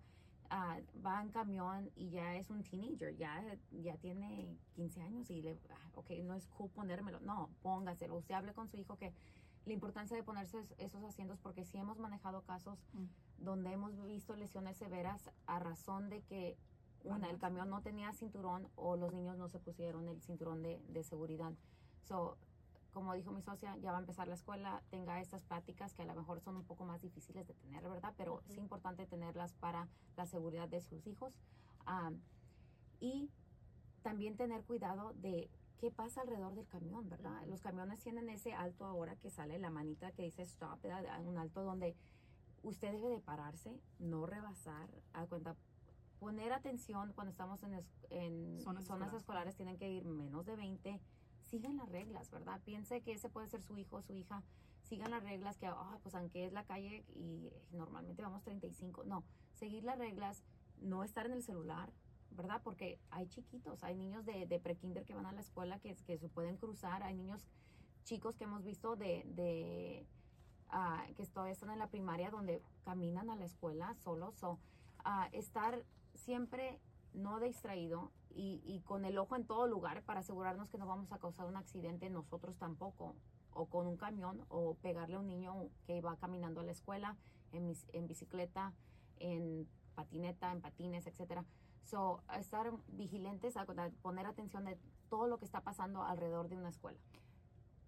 uh, 0.51 1.01
va 1.01 1.21
en 1.21 1.29
camión 1.29 1.89
y 1.95 2.09
ya 2.09 2.35
es 2.35 2.49
un 2.49 2.63
teenager, 2.63 3.15
ya, 3.15 3.41
ya 3.71 3.95
tiene 3.97 4.57
15 4.75 5.01
años 5.01 5.29
y 5.29 5.41
le, 5.41 5.57
ah, 5.69 5.89
ok, 5.95 6.11
no 6.23 6.35
es 6.35 6.47
cool 6.49 6.69
ponérmelo, 6.69 7.19
no, 7.21 7.49
póngaselo, 7.61 8.15
usted 8.15 8.35
hable 8.35 8.53
con 8.53 8.67
su 8.67 8.77
hijo 8.77 8.97
que 8.97 9.13
la 9.65 9.73
importancia 9.73 10.15
de 10.15 10.23
ponerse 10.23 10.63
esos 10.77 11.03
asientos 11.03 11.39
porque 11.39 11.65
si 11.65 11.77
hemos 11.77 11.97
manejado 11.97 12.41
casos 12.43 12.79
mm. 12.93 13.43
donde 13.43 13.71
hemos 13.71 13.95
visto 14.05 14.35
lesiones 14.35 14.77
severas 14.77 15.29
a 15.47 15.59
razón 15.59 16.09
de 16.09 16.21
que 16.21 16.57
una, 17.03 17.29
el 17.29 17.37
camión 17.37 17.69
no 17.69 17.81
tenía 17.81 18.13
cinturón 18.13 18.67
o 18.75 18.95
los 18.95 19.13
niños 19.13 19.37
no 19.37 19.47
se 19.47 19.59
pusieron 19.59 20.07
el 20.07 20.21
cinturón 20.21 20.63
de, 20.63 20.81
de 20.89 21.03
seguridad. 21.03 21.53
So, 22.03 22.37
como 22.91 23.13
dijo 23.13 23.31
mi 23.31 23.41
socia, 23.41 23.75
ya 23.77 23.91
va 23.91 23.97
a 23.97 23.99
empezar 23.99 24.27
la 24.27 24.35
escuela, 24.35 24.81
tenga 24.89 25.19
estas 25.19 25.43
pláticas 25.43 25.93
que 25.93 26.03
a 26.03 26.05
lo 26.05 26.15
mejor 26.15 26.39
son 26.39 26.55
un 26.55 26.63
poco 26.63 26.85
más 26.85 27.01
difíciles 27.01 27.45
de 27.45 27.53
tener, 27.53 27.83
¿verdad? 27.87 28.13
Pero 28.17 28.41
es 28.47 28.57
importante 28.57 29.05
tenerlas 29.05 29.53
para 29.53 29.89
la 30.15 30.25
seguridad 30.25 30.69
de 30.69 30.81
sus 30.81 31.05
hijos. 31.05 31.33
Ah, 31.85 32.11
y 32.99 33.29
también 34.01 34.37
tener 34.37 34.63
cuidado 34.63 35.13
de 35.15 35.49
qué 35.79 35.91
pasa 35.91 36.21
alrededor 36.21 36.55
del 36.55 36.67
camión, 36.67 37.09
¿verdad? 37.09 37.45
Los 37.47 37.61
camiones 37.61 38.01
tienen 38.01 38.29
ese 38.29 38.53
alto 38.53 38.85
ahora 38.85 39.15
que 39.15 39.29
sale 39.29 39.59
la 39.59 39.69
manita 39.69 40.11
que 40.11 40.23
dice 40.23 40.43
stop, 40.43 40.81
¿verdad? 40.81 41.21
Un 41.25 41.37
alto 41.37 41.63
donde 41.63 41.95
usted 42.63 42.91
debe 42.91 43.09
de 43.09 43.19
pararse, 43.19 43.79
no 43.99 44.25
rebasar, 44.25 44.89
a 45.13 45.25
cuenta, 45.25 45.55
poner 46.19 46.53
atención 46.53 47.13
cuando 47.13 47.31
estamos 47.31 47.61
en, 47.63 47.83
en 48.09 48.59
zonas, 48.61 49.13
escolares. 49.13 49.55
tienen 49.55 49.77
que 49.77 49.91
ir 49.91 50.05
menos 50.05 50.45
de 50.45 50.55
20, 50.55 50.99
sigan 51.43 51.77
las 51.77 51.89
reglas, 51.89 52.31
¿verdad? 52.31 52.59
Piense 52.63 53.01
que 53.01 53.13
ese 53.13 53.29
puede 53.29 53.47
ser 53.47 53.61
su 53.61 53.77
hijo 53.77 53.97
o 53.97 54.01
su 54.01 54.13
hija, 54.13 54.43
sigan 54.81 55.11
las 55.11 55.23
reglas 55.23 55.57
que, 55.57 55.67
ah, 55.67 55.99
pues 56.01 56.15
aunque 56.15 56.45
es 56.45 56.53
la 56.53 56.65
calle 56.65 57.05
y 57.15 57.51
normalmente 57.71 58.21
vamos 58.21 58.43
35, 58.43 59.03
no, 59.03 59.23
seguir 59.53 59.83
las 59.83 59.97
reglas, 59.97 60.43
no 60.81 61.03
estar 61.03 61.25
en 61.25 61.33
el 61.33 61.43
celular, 61.43 61.91
¿verdad? 62.35 62.61
Porque 62.63 62.99
hay 63.11 63.27
chiquitos, 63.27 63.83
hay 63.83 63.95
niños 63.95 64.25
de, 64.25 64.45
de 64.45 64.59
pre-kinder 64.59 65.05
que 65.05 65.13
van 65.13 65.25
a 65.25 65.31
la 65.31 65.41
escuela 65.41 65.79
que, 65.79 65.95
se 65.95 66.29
pueden 66.29 66.57
cruzar, 66.57 67.03
hay 67.03 67.15
niños 67.15 67.47
chicos 68.03 68.35
que 68.35 68.43
hemos 68.43 68.63
visto 68.63 68.95
de, 68.95 69.23
de 69.27 70.05
uh, 70.71 71.13
que 71.15 71.25
todavía 71.25 71.53
están 71.53 71.71
en 71.71 71.79
la 71.79 71.87
primaria 71.87 72.29
donde 72.29 72.61
caminan 72.83 73.29
a 73.29 73.35
la 73.35 73.45
escuela 73.45 73.95
solos. 73.95 74.43
o 74.43 74.53
uh, 75.05 75.27
estar 75.31 75.83
siempre 76.13 76.79
no 77.13 77.39
distraído 77.39 78.11
y, 78.29 78.61
y, 78.65 78.81
con 78.81 79.05
el 79.05 79.17
ojo 79.17 79.35
en 79.35 79.45
todo 79.45 79.67
lugar 79.67 80.03
para 80.03 80.19
asegurarnos 80.19 80.69
que 80.69 80.77
no 80.77 80.85
vamos 80.85 81.11
a 81.13 81.19
causar 81.19 81.45
un 81.45 81.55
accidente 81.55 82.09
nosotros 82.09 82.57
tampoco, 82.57 83.15
o 83.53 83.67
con 83.67 83.87
un 83.87 83.95
camión, 83.95 84.45
o 84.49 84.75
pegarle 84.75 85.15
a 85.15 85.19
un 85.19 85.27
niño 85.27 85.69
que 85.87 86.01
va 86.01 86.17
caminando 86.17 86.59
a 86.59 86.63
la 86.63 86.73
escuela 86.73 87.15
en, 87.53 87.73
en 87.93 88.07
bicicleta, 88.07 88.73
en 89.19 89.65
patineta, 89.95 90.51
en 90.51 90.61
patines, 90.61 91.07
etcétera. 91.07 91.45
So, 91.85 92.23
estar 92.37 92.71
vigilentes, 92.87 93.57
a 93.57 93.65
poner 94.01 94.25
atención 94.25 94.65
de 94.65 94.77
todo 95.09 95.27
lo 95.27 95.37
que 95.37 95.45
está 95.45 95.61
pasando 95.61 96.03
alrededor 96.03 96.49
de 96.49 96.57
una 96.57 96.69
escuela. 96.69 96.99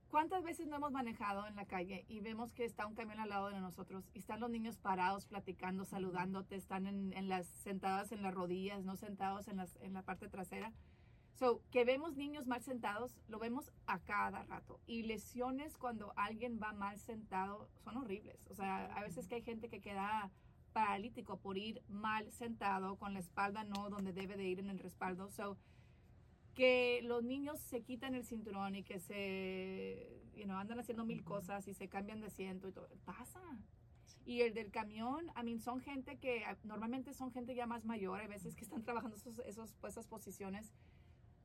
¿Cuántas 0.10 0.44
veces 0.44 0.68
no 0.68 0.78
hemos 0.78 0.92
manejado 0.92 1.48
en 1.48 1.56
la 1.56 1.66
calle 1.66 2.06
y 2.08 2.22
vemos 2.22 2.54
que 2.54 2.64
está 2.64 2.86
un 2.86 2.96
camión 2.96 3.20
al 3.20 3.30
lado 3.30 3.50
de 3.50 3.60
nosotros 3.60 4.10
y 4.14 4.20
están 4.20 4.40
los 4.40 4.50
niños 4.50 4.78
parados, 4.78 5.26
platicando, 5.26 5.84
saludándote, 5.84 6.56
están 6.56 6.88
en, 6.88 7.12
en 7.14 7.28
las, 7.28 7.48
sentadas 7.48 8.12
en 8.12 8.22
las 8.22 8.34
rodillas, 8.34 8.86
no 8.86 8.96
sentados 8.96 9.48
en, 9.48 9.58
las, 9.58 9.76
en 9.82 9.94
la 9.94 10.04
parte 10.04 10.30
trasera? 10.30 10.72
So, 11.34 11.62
que 11.72 11.84
vemos 11.84 12.16
niños 12.16 12.48
mal 12.48 12.62
sentados, 12.62 13.20
lo 13.28 13.38
vemos 13.38 13.72
a 13.86 14.00
cada 14.00 14.44
rato. 14.44 14.80
Y 14.88 15.04
lesiones 15.04 15.78
cuando 15.78 16.14
alguien 16.16 16.60
va 16.62 16.72
mal 16.72 17.00
sentado 17.00 17.68
son 17.84 17.98
horribles. 17.98 18.40
O 18.50 18.56
sea, 18.56 18.86
a 18.86 19.02
veces 19.02 19.28
que 19.28 19.36
hay 19.36 19.44
gente 19.44 19.70
que 19.70 19.82
queda 19.82 20.32
paralítico 20.68 21.38
por 21.38 21.58
ir 21.58 21.82
mal 21.88 22.32
sentado, 22.32 22.98
con 22.98 23.14
la 23.14 23.20
espalda 23.20 23.64
no 23.64 23.90
donde 23.90 24.14
debe 24.14 24.38
de 24.38 24.46
ir 24.46 24.60
en 24.60 24.70
el 24.70 24.80
respaldo. 24.80 25.30
So, 25.30 25.58
que 26.58 27.02
los 27.04 27.24
niños 27.24 27.60
se 27.60 27.84
quitan 27.84 28.16
el 28.16 28.26
cinturón 28.26 28.76
y 28.76 28.84
que 28.84 29.00
se, 29.00 30.24
you 30.36 30.46
know, 30.46 30.58
andan 30.58 30.80
haciendo 30.80 31.06
mil 31.06 31.24
cosas 31.24 31.68
y 31.68 31.76
se 31.76 31.88
cambian 31.88 32.20
de 32.20 32.28
asiento 32.28 32.68
y 32.68 32.72
todo, 32.72 32.90
pasa. 33.06 33.42
Y 34.26 34.42
el 34.42 34.56
del 34.56 34.72
camión, 34.72 35.28
I 35.40 35.44
mean, 35.44 35.60
son 35.60 35.80
gente 35.80 36.18
que 36.18 36.44
ah, 36.46 36.58
normalmente 36.64 37.14
son 37.14 37.32
gente 37.32 37.54
ya 37.54 37.68
más 37.68 37.86
mayor, 37.86 38.20
hay 38.20 38.28
veces 38.28 38.56
que 38.56 38.64
están 38.64 38.84
trabajando 38.84 39.16
esos, 39.16 39.38
esos, 39.46 39.76
esas 39.88 40.08
posiciones. 40.08 40.74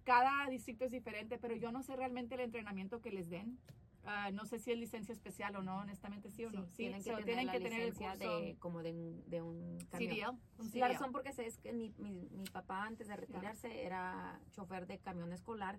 Cada 0.04 0.48
distrito 0.48 0.86
es 0.86 0.90
diferente, 0.90 1.38
pero 1.38 1.54
yo 1.56 1.70
no 1.72 1.82
sé 1.82 1.94
realmente 1.94 2.34
el 2.34 2.40
entrenamiento 2.40 3.02
que 3.02 3.12
les 3.12 3.28
den. 3.28 3.58
Uh, 4.04 4.32
no 4.32 4.44
sé 4.46 4.58
si 4.58 4.72
es 4.72 4.78
licencia 4.78 5.12
especial 5.12 5.54
o 5.54 5.62
no, 5.62 5.78
honestamente 5.78 6.28
sí 6.30 6.44
o 6.44 6.50
no. 6.50 6.66
Sí, 6.66 6.76
tienen 6.76 7.04
que 7.04 7.10
so, 7.10 7.16
tener, 7.18 7.24
tienen 7.24 7.46
la 7.46 7.52
que 7.52 7.60
tener 7.60 7.80
el 7.82 7.94
curso 7.94 8.18
de, 8.18 8.56
como 8.58 8.82
de, 8.82 8.92
un, 8.92 9.30
de 9.30 9.42
un 9.42 9.78
camión. 9.90 10.36
CDL, 10.58 10.62
un 10.62 10.80
La 10.80 10.88
razón 10.88 11.12
porque 11.12 11.32
sé 11.32 11.46
es 11.46 11.58
que 11.58 11.72
mi, 11.72 11.94
mi, 11.98 12.28
mi 12.32 12.44
papá 12.44 12.84
antes 12.84 13.06
de 13.06 13.16
retirarse 13.16 13.68
yeah. 13.68 13.82
era 13.82 14.40
chofer 14.50 14.88
de 14.88 14.98
camión 14.98 15.32
escolar 15.32 15.78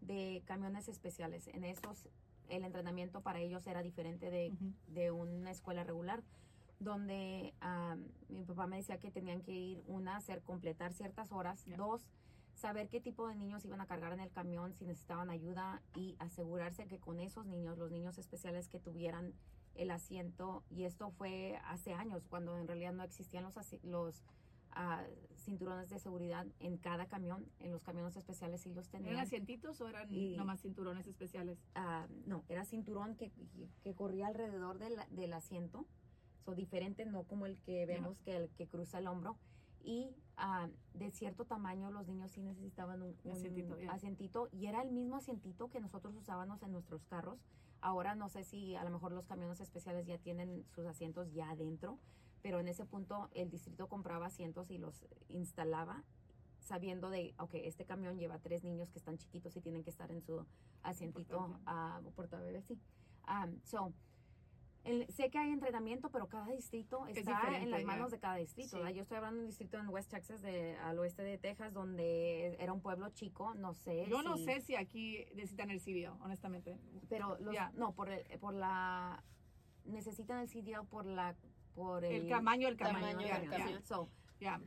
de 0.00 0.42
camiones 0.46 0.88
especiales. 0.88 1.46
En 1.48 1.64
esos 1.64 2.08
el 2.48 2.64
entrenamiento 2.64 3.20
para 3.20 3.38
ellos 3.38 3.64
era 3.68 3.82
diferente 3.82 4.30
de, 4.30 4.50
uh 4.50 4.54
-huh. 4.54 4.74
de 4.88 5.10
una 5.12 5.52
escuela 5.52 5.84
regular 5.84 6.24
donde 6.80 7.54
um, 7.62 8.04
mi 8.28 8.44
papá 8.44 8.66
me 8.66 8.76
decía 8.76 8.98
que 8.98 9.10
tenían 9.10 9.42
que 9.42 9.52
ir 9.52 9.82
una 9.86 10.16
hacer 10.16 10.42
completar 10.42 10.92
ciertas 10.92 11.30
horas, 11.30 11.64
yeah. 11.66 11.76
dos 11.76 12.02
saber 12.54 12.88
qué 12.88 13.00
tipo 13.00 13.28
de 13.28 13.34
niños 13.34 13.64
iban 13.64 13.80
a 13.80 13.86
cargar 13.86 14.12
en 14.12 14.20
el 14.20 14.30
camión, 14.30 14.74
si 14.74 14.84
necesitaban 14.84 15.30
ayuda 15.30 15.82
y 15.94 16.16
asegurarse 16.18 16.86
que 16.86 16.98
con 16.98 17.20
esos 17.20 17.46
niños, 17.46 17.78
los 17.78 17.90
niños 17.90 18.18
especiales 18.18 18.68
que 18.68 18.78
tuvieran 18.78 19.34
el 19.74 19.90
asiento, 19.90 20.64
y 20.70 20.84
esto 20.84 21.10
fue 21.10 21.58
hace 21.64 21.94
años, 21.94 22.26
cuando 22.28 22.58
en 22.58 22.66
realidad 22.66 22.92
no 22.92 23.02
existían 23.02 23.44
los, 23.44 23.54
los 23.82 24.22
uh, 24.76 25.36
cinturones 25.36 25.88
de 25.88 25.98
seguridad 25.98 26.46
en 26.58 26.76
cada 26.76 27.06
camión, 27.06 27.46
en 27.60 27.70
los 27.70 27.82
camiones 27.84 28.16
especiales 28.16 28.60
sí 28.60 28.74
los 28.74 28.88
tenían. 28.88 29.12
¿Eran 29.12 29.26
asientitos 29.26 29.80
o 29.80 29.88
eran 29.88 30.12
y, 30.12 30.36
nomás 30.36 30.60
cinturones 30.60 31.06
especiales? 31.06 31.58
Uh, 31.76 32.12
no, 32.26 32.44
era 32.48 32.64
cinturón 32.64 33.14
que, 33.16 33.32
que 33.82 33.94
corría 33.94 34.26
alrededor 34.26 34.78
del, 34.78 34.96
del 35.10 35.32
asiento, 35.32 35.86
so, 36.44 36.54
diferente, 36.54 37.06
no 37.06 37.22
como 37.24 37.46
el 37.46 37.58
que 37.58 37.86
vemos 37.86 38.18
yeah. 38.18 38.24
que 38.24 38.36
el 38.36 38.50
que 38.50 38.66
cruza 38.66 38.98
el 38.98 39.06
hombro 39.06 39.38
y 39.82 40.14
uh, 40.38 40.98
de 40.98 41.10
cierto 41.10 41.44
tamaño 41.44 41.90
los 41.90 42.06
niños 42.06 42.30
sí 42.30 42.42
necesitaban 42.42 43.02
un, 43.02 43.16
un 43.24 43.32
asientito, 43.32 43.76
yeah. 43.76 43.92
asientito, 43.92 44.48
y 44.52 44.66
era 44.66 44.82
el 44.82 44.90
mismo 44.90 45.16
asientito 45.16 45.68
que 45.68 45.80
nosotros 45.80 46.14
usábamos 46.16 46.62
en 46.62 46.72
nuestros 46.72 47.04
carros. 47.06 47.38
Ahora 47.80 48.14
no 48.14 48.28
sé 48.28 48.44
si 48.44 48.76
a 48.76 48.84
lo 48.84 48.90
mejor 48.90 49.12
los 49.12 49.26
camiones 49.26 49.60
especiales 49.60 50.06
ya 50.06 50.18
tienen 50.18 50.64
sus 50.74 50.86
asientos 50.86 51.32
ya 51.32 51.50
adentro, 51.50 51.98
pero 52.42 52.60
en 52.60 52.68
ese 52.68 52.84
punto 52.84 53.28
el 53.32 53.50
distrito 53.50 53.88
compraba 53.88 54.26
asientos 54.26 54.70
y 54.70 54.78
los 54.78 55.06
instalaba 55.28 56.04
sabiendo 56.60 57.10
de, 57.10 57.34
ok, 57.38 57.54
este 57.54 57.84
camión 57.84 58.18
lleva 58.18 58.38
tres 58.38 58.62
niños 58.62 58.90
que 58.90 58.98
están 58.98 59.18
chiquitos 59.18 59.56
y 59.56 59.60
tienen 59.60 59.82
que 59.82 59.90
estar 59.90 60.10
en 60.10 60.20
su 60.20 60.44
asientito 60.82 61.58
uh, 61.66 62.10
portabebés, 62.12 62.64
sí. 62.66 62.78
Um, 63.26 63.60
so, 63.64 63.92
el, 64.84 65.06
sé 65.12 65.30
que 65.30 65.38
hay 65.38 65.50
entrenamiento, 65.50 66.10
pero 66.10 66.28
cada 66.28 66.46
distrito 66.46 67.06
está 67.06 67.58
en 67.58 67.70
las 67.70 67.84
manos 67.84 68.08
yeah. 68.08 68.16
de 68.16 68.20
cada 68.20 68.36
distrito. 68.36 68.86
Sí. 68.86 68.94
Yo 68.94 69.02
estoy 69.02 69.16
hablando 69.18 69.38
de 69.38 69.42
un 69.42 69.46
distrito 69.48 69.78
en 69.78 69.88
West 69.88 70.10
Texas, 70.10 70.40
de, 70.42 70.76
al 70.78 70.98
oeste 70.98 71.22
de 71.22 71.38
Texas, 71.38 71.72
donde 71.72 72.56
era 72.58 72.72
un 72.72 72.80
pueblo 72.80 73.08
chico. 73.10 73.54
No 73.54 73.74
sé. 73.74 74.06
Yo 74.08 74.20
si, 74.20 74.24
no 74.24 74.36
sé 74.36 74.60
si 74.60 74.76
aquí 74.76 75.24
necesitan 75.34 75.70
el 75.70 75.80
CDL, 75.80 76.22
honestamente. 76.22 76.78
Pero 77.08 77.36
los, 77.38 77.52
yeah. 77.52 77.72
no, 77.74 77.92
por, 77.92 78.10
el, 78.10 78.24
por 78.38 78.54
la. 78.54 79.22
Necesitan 79.84 80.38
el 80.38 80.48
CDL 80.48 80.86
por 80.88 81.04
la. 81.04 81.36
Por 81.74 82.04
el, 82.04 82.22
el 82.22 82.28
tamaño 82.28 82.66
del 82.66 82.76
camión. 82.76 83.16
Camión. 83.48 83.82
So, 83.84 84.08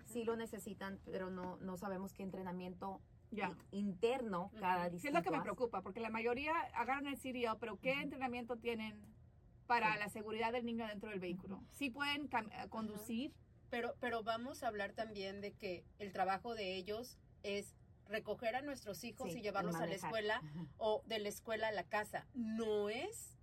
sí 0.06 0.24
lo 0.24 0.36
necesitan, 0.36 1.00
pero 1.06 1.30
no, 1.30 1.58
no 1.58 1.78
sabemos 1.78 2.14
qué 2.14 2.24
entrenamiento 2.24 3.02
ya. 3.32 3.56
interno 3.72 4.52
cada 4.60 4.90
distrito. 4.90 5.18
es 5.18 5.24
lo 5.26 5.30
que 5.32 5.36
me 5.38 5.44
preocupa, 5.44 5.82
porque 5.82 6.00
la 6.00 6.10
mayoría 6.10 6.54
agarran 6.76 7.08
el 7.08 7.18
CDL, 7.18 7.58
pero 7.60 7.80
¿qué 7.80 7.94
entrenamiento 7.94 8.58
tienen 8.58 9.13
para 9.68 9.94
sí. 9.94 10.00
la 10.00 10.10
seguridad 10.10 10.52
del 10.52 10.66
niño 10.66 10.88
dentro 10.88 11.10
del 11.10 11.20
vehículo. 11.20 11.64
Sí 11.72 11.90
pueden 11.90 12.26
eh, 12.26 12.70
conducir. 12.70 13.34
Pero, 13.70 13.96
pero 14.00 14.22
vamos 14.22 14.62
a 14.62 14.68
hablar 14.68 14.94
también 14.94 15.42
de 15.42 15.54
que 15.54 15.84
el 15.98 16.12
trabajo 16.12 16.54
de 16.54 16.76
ellos 16.76 17.18
es 17.42 17.74
recoger 18.08 18.56
a 18.56 18.62
nuestros 18.62 19.04
hijos 19.04 19.32
sí, 19.32 19.40
y 19.40 19.42
llevarlos 19.42 19.76
a 19.76 19.88
la 19.88 19.96
escuela 19.96 20.36
Ajá. 20.36 20.68
o 20.78 21.02
de 21.08 21.20
la 21.20 21.30
escuela 21.30 21.70
a 21.70 21.72
la 21.72 21.84
casa. 21.84 22.28
No 22.36 22.90
es 22.90 23.36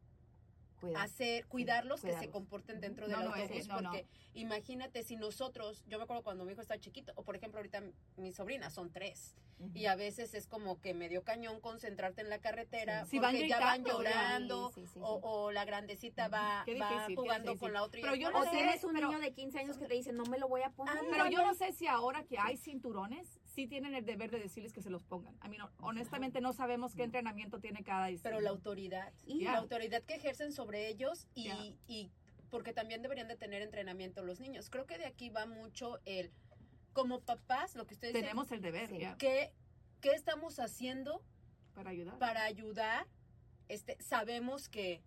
Cuidar. 0.80 1.04
hacer 1.04 1.46
cuidarlos 1.46 2.00
sí, 2.00 2.06
que 2.06 2.14
se 2.14 2.30
comporten 2.30 2.80
dentro 2.80 3.06
del 3.06 3.18
no, 3.18 3.34
autobús 3.34 3.68
no, 3.68 3.82
no, 3.82 3.90
porque 3.90 4.06
imagínate 4.32 5.02
si 5.02 5.16
nosotros 5.16 5.84
yo 5.88 5.98
me 5.98 6.04
acuerdo 6.04 6.22
cuando 6.22 6.44
mi 6.44 6.52
hijo 6.52 6.62
está 6.62 6.78
chiquito 6.78 7.12
o 7.16 7.22
por 7.22 7.36
ejemplo 7.36 7.58
ahorita 7.58 7.82
mis 8.16 8.36
sobrinas 8.36 8.72
son 8.72 8.90
tres 8.90 9.34
uh 9.60 9.64
-huh. 9.64 9.76
y 9.76 9.86
a 9.86 9.94
veces 9.94 10.34
es 10.34 10.46
como 10.46 10.80
que 10.80 10.94
medio 10.94 11.22
cañón 11.22 11.60
concentrarte 11.60 12.22
en 12.22 12.30
la 12.30 12.40
carretera 12.40 13.04
sí. 13.06 13.20
porque 13.20 13.42
si 13.42 13.48
ya 13.48 13.60
van 13.60 13.84
llorando 13.84 14.72
o, 15.00 15.20
o, 15.22 15.52
la 15.52 15.64
grandecita 15.64 16.28
va, 16.28 16.64
uh 16.66 16.70
-huh. 16.70 16.80
va 16.80 17.06
jugando 17.14 17.56
con 17.58 17.72
la 17.72 17.82
otra 17.82 18.00
pero 18.00 18.14
yo 18.14 18.30
no 18.30 18.40
o 18.40 18.44
sé, 18.44 18.50
tienes 18.50 18.82
un 18.84 18.94
niño 18.94 19.18
de 19.18 19.32
15 19.32 19.58
años 19.58 19.78
que 19.78 19.86
te 19.86 19.94
dice 19.94 20.12
no 20.12 20.24
me 20.24 20.38
lo 20.38 20.48
voy 20.48 20.62
a 20.62 20.70
poner 20.70 20.96
ah, 20.96 21.00
pero 21.10 21.26
yo 21.28 21.44
no 21.44 21.54
sé 21.54 21.72
si 21.72 21.86
ahora 21.86 22.24
que 22.24 22.38
hay 22.38 22.56
cinturones 22.56 23.40
sí 23.44 23.66
tienen 23.66 23.94
el 23.94 24.04
deber 24.04 24.30
de 24.30 24.38
decirles 24.38 24.72
que 24.72 24.82
se 24.82 24.90
los 24.90 25.04
pongan. 25.04 25.36
A 25.40 25.48
mí 25.48 25.58
no, 25.58 25.70
honestamente 25.80 26.40
no 26.40 26.52
sabemos 26.52 26.94
qué 26.94 27.02
entrenamiento 27.02 27.60
tiene 27.60 27.82
cada 27.82 28.06
distrito. 28.06 28.30
Pero 28.30 28.40
la 28.40 28.50
autoridad, 28.50 29.12
y 29.26 29.40
yeah. 29.40 29.52
la 29.52 29.58
autoridad 29.58 30.02
que 30.02 30.14
ejercen 30.14 30.52
sobre 30.52 30.88
ellos 30.88 31.26
y, 31.34 31.44
yeah. 31.44 31.74
y 31.86 32.10
porque 32.50 32.72
también 32.72 33.02
deberían 33.02 33.28
de 33.28 33.36
tener 33.36 33.62
entrenamiento 33.62 34.22
los 34.22 34.40
niños. 34.40 34.70
Creo 34.70 34.86
que 34.86 34.98
de 34.98 35.06
aquí 35.06 35.30
va 35.30 35.46
mucho 35.46 35.98
el, 36.04 36.30
como 36.92 37.20
papás, 37.20 37.74
lo 37.76 37.86
que 37.86 37.94
ustedes 37.94 38.12
Tenemos 38.12 38.46
dicen, 38.46 38.56
el 38.56 38.62
deber, 38.62 38.88
sí, 38.88 39.06
¿qué, 39.18 39.52
¿qué 40.00 40.12
estamos 40.12 40.58
haciendo 40.58 41.22
para 41.74 41.90
ayudar? 41.90 42.18
Para 42.18 42.44
ayudar, 42.44 43.06
este, 43.68 43.96
sabemos 44.02 44.68
que 44.68 45.02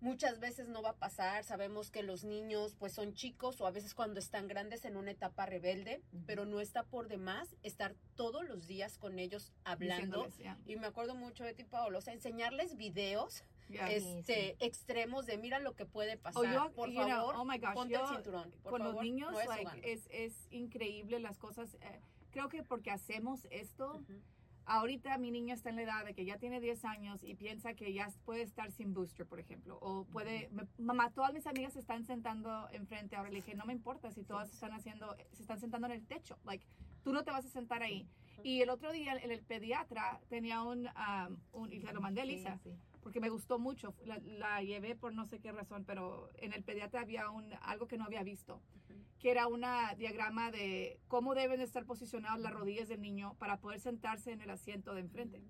muchas 0.00 0.38
veces 0.40 0.68
no 0.68 0.82
va 0.82 0.90
a 0.90 0.96
pasar, 0.96 1.44
sabemos 1.44 1.90
que 1.90 2.02
los 2.02 2.24
niños 2.24 2.74
pues 2.78 2.92
son 2.92 3.14
chicos 3.14 3.60
o 3.60 3.66
a 3.66 3.70
veces 3.70 3.94
cuando 3.94 4.20
están 4.20 4.46
grandes 4.46 4.84
en 4.84 4.96
una 4.96 5.10
etapa 5.10 5.46
rebelde, 5.46 6.02
uh 6.12 6.16
-huh. 6.16 6.24
pero 6.26 6.44
no 6.44 6.60
está 6.60 6.84
por 6.84 7.08
demás 7.08 7.56
estar 7.62 7.94
todos 8.14 8.46
los 8.46 8.66
días 8.66 8.98
con 8.98 9.18
ellos 9.18 9.52
hablando. 9.64 10.28
Y 10.66 10.76
me 10.76 10.86
acuerdo 10.86 11.14
mucho 11.14 11.44
de 11.44 11.54
ti, 11.54 11.64
Paolo, 11.64 11.98
o 11.98 12.02
sea, 12.02 12.12
enseñarles 12.12 12.76
videos 12.76 13.42
Yeah. 13.68 13.90
este 13.90 14.22
sí, 14.22 14.32
sí. 14.32 14.56
extremos 14.60 15.26
de 15.26 15.38
mira 15.38 15.58
lo 15.58 15.74
que 15.74 15.86
puede 15.86 16.16
pasar. 16.16 16.42
Oh, 16.42 16.44
yo, 16.44 16.72
por 16.72 16.92
favor, 16.92 17.34
know, 17.34 17.42
oh 17.42 17.44
my 17.44 17.58
gosh, 17.58 17.74
ponte 17.74 17.94
yo, 17.94 18.02
el 18.02 18.14
cinturón. 18.14 18.50
Por 18.62 18.72
con 18.72 18.80
favor, 18.80 18.94
los 18.94 19.02
niños 19.02 19.32
no 19.32 19.38
like, 19.44 19.92
es, 19.92 20.08
es, 20.10 20.46
increíble 20.50 21.18
las 21.18 21.36
cosas. 21.38 21.74
Eh, 21.80 22.00
creo 22.30 22.48
que 22.48 22.62
porque 22.62 22.90
hacemos 22.90 23.46
esto, 23.50 23.94
uh 23.94 23.98
-huh. 23.98 24.20
ahorita 24.66 25.18
mi 25.18 25.30
niña 25.30 25.54
está 25.54 25.70
en 25.70 25.76
la 25.76 25.82
edad 25.82 26.04
de 26.04 26.14
que 26.14 26.24
ya 26.24 26.38
tiene 26.38 26.60
10 26.60 26.84
años 26.84 27.24
y 27.24 27.34
piensa 27.34 27.74
que 27.74 27.92
ya 27.92 28.08
puede 28.24 28.42
estar 28.42 28.70
sin 28.70 28.94
booster, 28.94 29.26
por 29.26 29.40
ejemplo. 29.40 29.78
O 29.80 30.04
puede, 30.04 30.46
uh 30.46 30.50
-huh. 30.50 30.68
me, 30.78 30.84
mamá, 30.84 31.10
todas 31.10 31.32
mis 31.32 31.46
amigas 31.46 31.72
se 31.72 31.80
están 31.80 32.04
sentando 32.04 32.68
enfrente. 32.70 33.16
Ahora 33.16 33.30
le 33.30 33.36
dije, 33.36 33.54
no 33.54 33.64
me 33.66 33.72
importa 33.72 34.12
si 34.12 34.22
todas 34.22 34.52
están 34.52 34.72
haciendo, 34.72 35.16
se 35.32 35.42
están 35.42 35.58
sentando 35.58 35.88
en 35.88 35.94
el 35.94 36.06
techo. 36.06 36.38
Like, 36.44 36.64
tú 37.02 37.12
no 37.12 37.24
te 37.24 37.30
vas 37.32 37.44
a 37.44 37.48
sentar 37.48 37.82
ahí. 37.82 38.06
Y 38.42 38.62
el 38.62 38.70
otro 38.70 38.92
día 38.92 39.12
el, 39.12 39.30
el 39.30 39.42
pediatra 39.42 40.20
tenía 40.28 40.62
un, 40.62 40.86
um, 40.86 41.36
un, 41.52 41.72
y 41.72 41.80
se 41.80 41.92
lo 41.92 42.00
mandé 42.00 42.20
a 42.20 42.24
Lisa. 42.24 42.60
Porque 43.06 43.20
me 43.20 43.28
gustó 43.28 43.60
mucho. 43.60 43.94
La, 44.04 44.18
la, 44.18 44.60
llevé 44.64 44.96
por 44.96 45.14
no 45.14 45.26
sé 45.26 45.38
qué 45.38 45.52
razón, 45.52 45.84
pero 45.84 46.28
en 46.38 46.52
el 46.52 46.64
pediatra 46.64 47.02
había 47.02 47.30
un, 47.30 47.54
algo 47.62 47.86
que 47.86 47.96
no 47.96 48.04
había 48.04 48.24
visto, 48.24 48.56
uh 48.56 48.58
-huh. 48.58 49.18
que 49.20 49.30
era 49.30 49.46
un 49.46 49.62
diagrama 49.96 50.50
de 50.50 50.98
cómo 51.06 51.36
deben 51.36 51.60
estar 51.60 51.84
posicionadas 51.84 52.40
las 52.40 52.52
rodillas 52.52 52.88
del 52.88 53.00
niño 53.00 53.36
para 53.38 53.60
poder 53.60 53.78
sentarse 53.78 54.32
en 54.32 54.40
el 54.40 54.50
asiento 54.50 54.92
de 54.92 55.02
enfrente. 55.02 55.38
Uh 55.38 55.44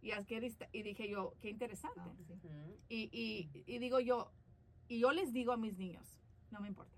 -huh. 0.00 0.64
y, 0.72 0.78
y, 0.78 0.82
dije 0.82 1.10
yo, 1.10 1.34
qué 1.42 1.50
interesante. 1.50 2.00
Uh 2.00 2.36
-huh. 2.36 2.76
y, 2.88 3.10
y, 3.12 3.50
y 3.66 3.78
digo 3.78 4.00
yo, 4.00 4.32
y 4.88 4.98
yo 5.00 5.12
les 5.12 5.34
digo 5.34 5.52
a 5.52 5.58
mis 5.58 5.76
niños, 5.76 6.22
no 6.50 6.60
me 6.60 6.68
importa. 6.68 6.97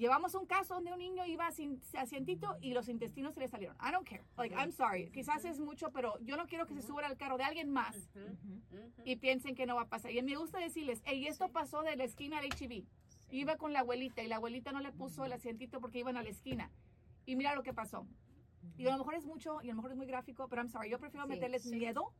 Llevamos 0.00 0.34
un 0.34 0.46
caso 0.46 0.72
donde 0.76 0.94
un 0.94 0.98
niño 0.98 1.26
iba 1.26 1.50
sin 1.52 1.78
asientito 1.92 2.56
y 2.62 2.72
los 2.72 2.88
intestinos 2.88 3.34
se 3.34 3.40
le 3.40 3.48
salieron. 3.48 3.76
I 3.86 3.92
don't 3.92 4.08
care. 4.08 4.24
Like, 4.38 4.54
I'm 4.54 4.72
sorry. 4.72 5.10
Quizás 5.10 5.44
es 5.44 5.60
mucho, 5.60 5.90
pero 5.92 6.18
yo 6.20 6.38
no 6.38 6.46
quiero 6.46 6.66
que 6.66 6.72
se 6.72 6.80
suban 6.80 7.04
al 7.04 7.18
carro 7.18 7.36
de 7.36 7.44
alguien 7.44 7.68
más 7.68 7.94
y 9.04 9.16
piensen 9.16 9.54
que 9.54 9.66
no 9.66 9.76
va 9.76 9.82
a 9.82 9.88
pasar. 9.90 10.10
Y 10.10 10.22
me 10.22 10.36
gusta 10.36 10.58
decirles, 10.58 11.02
hey, 11.04 11.26
esto 11.26 11.50
pasó 11.50 11.82
de 11.82 11.96
la 11.96 12.04
esquina 12.04 12.40
del 12.40 12.48
HB. 12.48 12.86
Iba 13.30 13.56
con 13.58 13.74
la 13.74 13.80
abuelita 13.80 14.22
y 14.22 14.28
la 14.28 14.36
abuelita 14.36 14.72
no 14.72 14.80
le 14.80 14.90
puso 14.90 15.26
el 15.26 15.34
asientito 15.34 15.82
porque 15.82 15.98
iban 15.98 16.16
a 16.16 16.22
la 16.22 16.30
esquina. 16.30 16.70
Y 17.26 17.36
mira 17.36 17.54
lo 17.54 17.62
que 17.62 17.74
pasó. 17.74 18.06
Y 18.78 18.86
a 18.86 18.92
lo 18.92 18.96
mejor 18.96 19.16
es 19.16 19.26
mucho, 19.26 19.60
y 19.62 19.66
a 19.66 19.72
lo 19.72 19.76
mejor 19.76 19.90
es 19.90 19.98
muy 19.98 20.06
gráfico, 20.06 20.48
pero 20.48 20.62
I'm 20.62 20.70
sorry, 20.70 20.88
yo 20.88 20.98
prefiero 20.98 21.26
meterles 21.26 21.66
miedo 21.66 22.14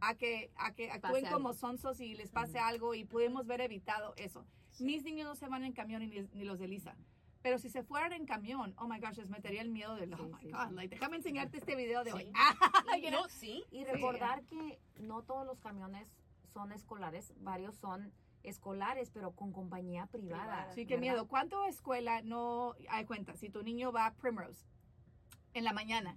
a 0.00 0.14
que, 0.14 0.50
a 0.56 0.72
que 0.72 0.90
actúen 0.90 1.26
como 1.26 1.52
sonsos 1.52 2.00
y 2.00 2.14
les 2.14 2.30
pase 2.30 2.58
algo 2.58 2.94
y 2.94 3.04
pudimos 3.04 3.46
ver 3.46 3.60
evitado 3.60 4.14
eso. 4.16 4.44
Mis 4.80 5.02
niños 5.04 5.26
no 5.26 5.34
se 5.34 5.48
van 5.48 5.64
en 5.64 5.72
camión 5.72 6.00
ni, 6.00 6.20
ni, 6.32 6.44
los 6.44 6.58
de 6.58 6.68
Lisa. 6.68 6.96
Pero 7.42 7.58
si 7.58 7.70
se 7.70 7.82
fueran 7.82 8.12
en 8.12 8.26
camión, 8.26 8.74
oh 8.78 8.88
my 8.88 8.98
gosh, 8.98 9.16
les 9.16 9.28
metería 9.28 9.62
el 9.62 9.70
miedo 9.70 9.94
de, 9.94 10.12
oh 10.14 10.28
my 10.28 10.50
god, 10.50 10.72
like, 10.72 10.94
déjame 10.94 11.16
enseñarte 11.16 11.58
este 11.58 11.76
video 11.76 12.04
de 12.04 12.12
hoy. 12.12 12.32
y, 12.96 13.02
sí. 13.30 13.64
y 13.70 13.84
recordar 13.84 14.42
que 14.44 14.78
no 14.98 15.22
todos 15.22 15.46
los 15.46 15.60
camiones 15.60 16.08
son 16.52 16.72
escolares, 16.72 17.32
varios 17.38 17.76
son 17.76 18.12
escolares, 18.42 19.10
pero 19.10 19.32
con 19.32 19.52
compañía 19.52 20.06
privada. 20.06 20.72
Sí, 20.74 20.86
qué 20.86 20.98
miedo. 20.98 21.28
¿Cuánto 21.28 21.64
escuela 21.64 22.22
no 22.22 22.74
hay 22.88 23.04
cuenta? 23.04 23.36
Si 23.36 23.50
tu 23.50 23.62
niño 23.62 23.92
va 23.92 24.06
a 24.06 24.14
Primrose 24.14 24.66
en 25.54 25.64
la 25.64 25.72
mañana, 25.72 26.16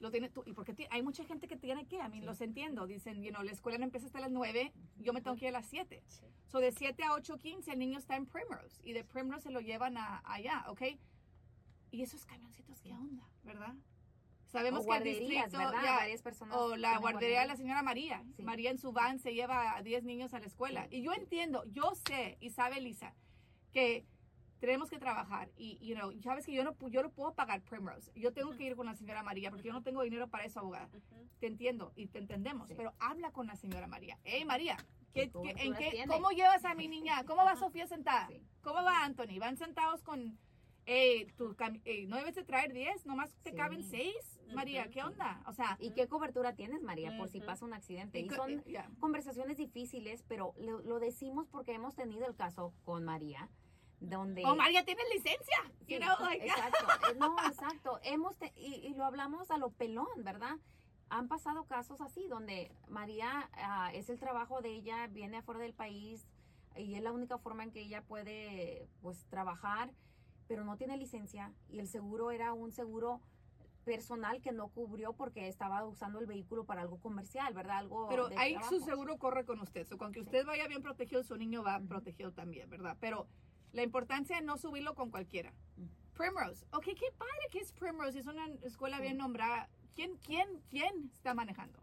lo 0.00 0.10
tiene 0.10 0.28
tú, 0.28 0.42
y 0.46 0.52
porque 0.52 0.86
hay 0.90 1.02
mucha 1.02 1.24
gente 1.24 1.48
que 1.48 1.56
tiene 1.56 1.86
que, 1.86 2.00
a 2.00 2.08
mí 2.08 2.20
los 2.20 2.40
entiendo, 2.40 2.86
dicen, 2.86 3.22
you 3.22 3.30
know, 3.30 3.42
la 3.42 3.52
escuela 3.52 3.78
no 3.78 3.84
empieza 3.84 4.06
hasta 4.06 4.20
las 4.20 4.30
9, 4.30 4.72
yo 4.98 5.12
me 5.12 5.20
tengo 5.20 5.36
que 5.36 5.46
ir 5.46 5.48
a 5.50 5.58
las 5.58 5.66
7. 5.66 6.02
So 6.46 6.60
de 6.60 6.72
7 6.72 7.02
a 7.04 7.10
8.15 7.10 7.72
el 7.72 7.78
niño 7.78 7.98
está 7.98 8.16
en 8.16 8.26
Primrose 8.26 8.80
y 8.84 8.92
de 8.92 9.04
Primrose 9.04 9.44
se 9.44 9.50
lo 9.50 9.60
llevan 9.60 9.96
a, 9.96 10.22
allá, 10.24 10.64
¿ok? 10.68 10.82
Y 11.90 12.02
esos 12.02 12.24
camioncitos, 12.26 12.80
¿qué 12.80 12.92
onda? 12.92 13.28
¿Verdad? 13.42 13.74
Sabemos 14.46 14.86
que 14.86 14.96
el 14.96 15.04
distrito, 15.04 15.58
Varias 15.58 16.22
personas 16.22 16.56
o 16.56 16.76
la 16.76 16.98
guardería 16.98 17.40
de 17.40 17.46
la 17.46 17.56
señora 17.56 17.82
María. 17.82 18.24
María 18.38 18.70
en 18.70 18.78
su 18.78 18.92
van 18.92 19.18
se 19.18 19.34
lleva 19.34 19.76
a 19.76 19.82
10 19.82 20.04
niños 20.04 20.32
a 20.32 20.38
la 20.38 20.46
escuela. 20.46 20.86
Y 20.90 21.02
yo 21.02 21.12
entiendo, 21.12 21.64
yo 21.66 21.92
sé, 22.06 22.38
y 22.40 22.50
sabe 22.50 22.80
Lisa, 22.80 23.14
que 23.72 24.06
tenemos 24.58 24.90
que 24.90 24.98
trabajar 24.98 25.50
y, 25.56 25.78
you 25.80 25.94
know, 25.94 26.12
sabes 26.22 26.44
que 26.44 26.52
yo 26.52 26.64
no, 26.64 26.76
yo 26.88 27.02
no 27.02 27.10
puedo 27.10 27.34
pagar 27.34 27.62
Primrose. 27.62 28.10
Yo 28.14 28.32
tengo 28.32 28.50
que 28.56 28.64
ir 28.64 28.76
con 28.76 28.86
la 28.86 28.94
señora 28.94 29.22
María 29.22 29.50
porque 29.50 29.68
yo 29.68 29.72
no 29.72 29.82
tengo 29.82 30.02
dinero 30.02 30.28
para 30.28 30.44
eso, 30.44 30.60
abogada. 30.60 30.88
Te 31.38 31.46
entiendo 31.46 31.92
y 31.94 32.06
te 32.08 32.18
entendemos, 32.18 32.70
pero 32.76 32.94
habla 32.98 33.30
con 33.30 33.46
la 33.46 33.56
señora 33.56 33.86
María. 33.86 34.18
Hey, 34.24 34.44
María, 34.44 34.76
¿qué, 35.14 35.30
en 35.32 35.74
qué, 35.74 36.04
¿cómo 36.08 36.30
llevas 36.30 36.64
a 36.64 36.74
mi 36.74 36.88
niña? 36.88 37.24
¿Cómo 37.24 37.44
va 37.44 37.56
Sofía 37.56 37.86
sentada? 37.86 38.28
¿Cómo 38.62 38.82
va 38.82 39.04
Anthony? 39.04 39.38
¿Van 39.38 39.56
sentados 39.56 40.02
con... 40.02 40.38
Hey, 40.90 41.26
tu, 41.36 41.54
no 42.06 42.16
debes 42.16 42.34
de 42.34 42.44
traer 42.44 42.72
10, 42.72 43.04
nomás 43.04 43.34
te 43.42 43.52
caben 43.52 43.82
6. 43.82 44.14
María, 44.54 44.88
¿qué 44.88 45.02
onda? 45.02 45.42
O 45.46 45.52
sea, 45.52 45.76
¿y 45.78 45.90
qué 45.90 46.08
cobertura 46.08 46.54
tienes, 46.54 46.82
María, 46.82 47.14
por 47.18 47.28
si 47.28 47.40
pasa 47.40 47.66
un 47.66 47.74
accidente? 47.74 48.18
Y, 48.18 48.30
son 48.30 48.64
conversaciones 48.98 49.58
difíciles, 49.58 50.24
pero 50.26 50.54
lo, 50.56 50.80
lo, 50.80 50.98
decimos 50.98 51.46
porque 51.46 51.74
hemos 51.74 51.94
tenido 51.94 52.26
el 52.26 52.34
caso 52.34 52.72
con 52.86 53.04
María 53.04 53.50
donde... 54.00 54.44
Oh, 54.44 54.54
María 54.54 54.84
tiene 54.84 55.02
licencia. 55.12 55.58
exacto. 55.88 56.86
Eh, 57.10 57.14
no, 57.18 57.36
exacto. 57.46 58.00
Hemos 58.02 58.36
y, 58.56 58.94
lo 58.94 59.04
hablamos 59.04 59.50
a 59.50 59.58
lo 59.58 59.70
pelón, 59.70 60.06
¿verdad? 60.18 60.56
Han 61.10 61.28
pasado 61.28 61.64
casos 61.64 62.00
así 62.00 62.26
donde 62.28 62.70
María 62.88 63.48
ah, 63.54 63.90
es 63.94 64.10
el 64.10 64.18
trabajo 64.18 64.60
de 64.60 64.70
ella, 64.70 65.06
viene 65.08 65.38
afuera 65.38 65.60
del 65.60 65.72
país 65.72 66.26
y 66.76 66.94
es 66.94 67.02
la 67.02 67.12
única 67.12 67.38
forma 67.38 67.64
en 67.64 67.70
que 67.70 67.80
ella 67.80 68.02
puede 68.02 68.88
pues 69.00 69.24
trabajar, 69.30 69.90
pero 70.46 70.64
no 70.64 70.76
tiene 70.76 70.96
licencia 70.96 71.52
y 71.70 71.78
el 71.78 71.88
seguro 71.88 72.30
era 72.30 72.52
un 72.52 72.72
seguro 72.72 73.22
personal 73.88 74.42
que 74.42 74.52
no 74.52 74.68
cubrió 74.68 75.14
porque 75.14 75.48
estaba 75.48 75.82
usando 75.86 76.18
el 76.18 76.26
vehículo 76.26 76.64
para 76.64 76.82
algo 76.82 76.98
comercial, 76.98 77.54
¿verdad? 77.54 77.78
Algo 77.78 78.06
Pero 78.08 78.28
ahí 78.36 78.54
su 78.68 78.80
seguro 78.80 79.16
corre 79.16 79.46
con 79.46 79.60
usted. 79.60 79.86
So, 79.86 79.96
con 79.96 80.12
que 80.12 80.20
usted 80.20 80.44
vaya 80.44 80.68
bien 80.68 80.82
protegido, 80.82 81.22
su 81.22 81.36
niño 81.38 81.62
va 81.62 81.80
protegido 81.80 82.32
también, 82.32 82.68
¿verdad? 82.68 82.98
Pero 83.00 83.26
la 83.72 83.82
importancia 83.82 84.36
de 84.36 84.42
no 84.42 84.56
subirlo 84.56 84.94
con 84.94 85.10
cualquiera. 85.10 85.52
Primrose. 86.14 86.66
Ok, 86.72 86.84
qué 86.84 87.12
padre 87.16 87.46
que 87.50 87.60
es 87.60 87.72
Primrose. 87.72 88.18
Es 88.18 88.26
una 88.26 88.46
escuela 88.62 89.00
bien 89.00 89.18
nombrada. 89.18 89.68
¿Quién, 89.94 90.16
quién, 90.18 90.48
quién 90.68 91.10
está 91.12 91.34
manejando? 91.34 91.80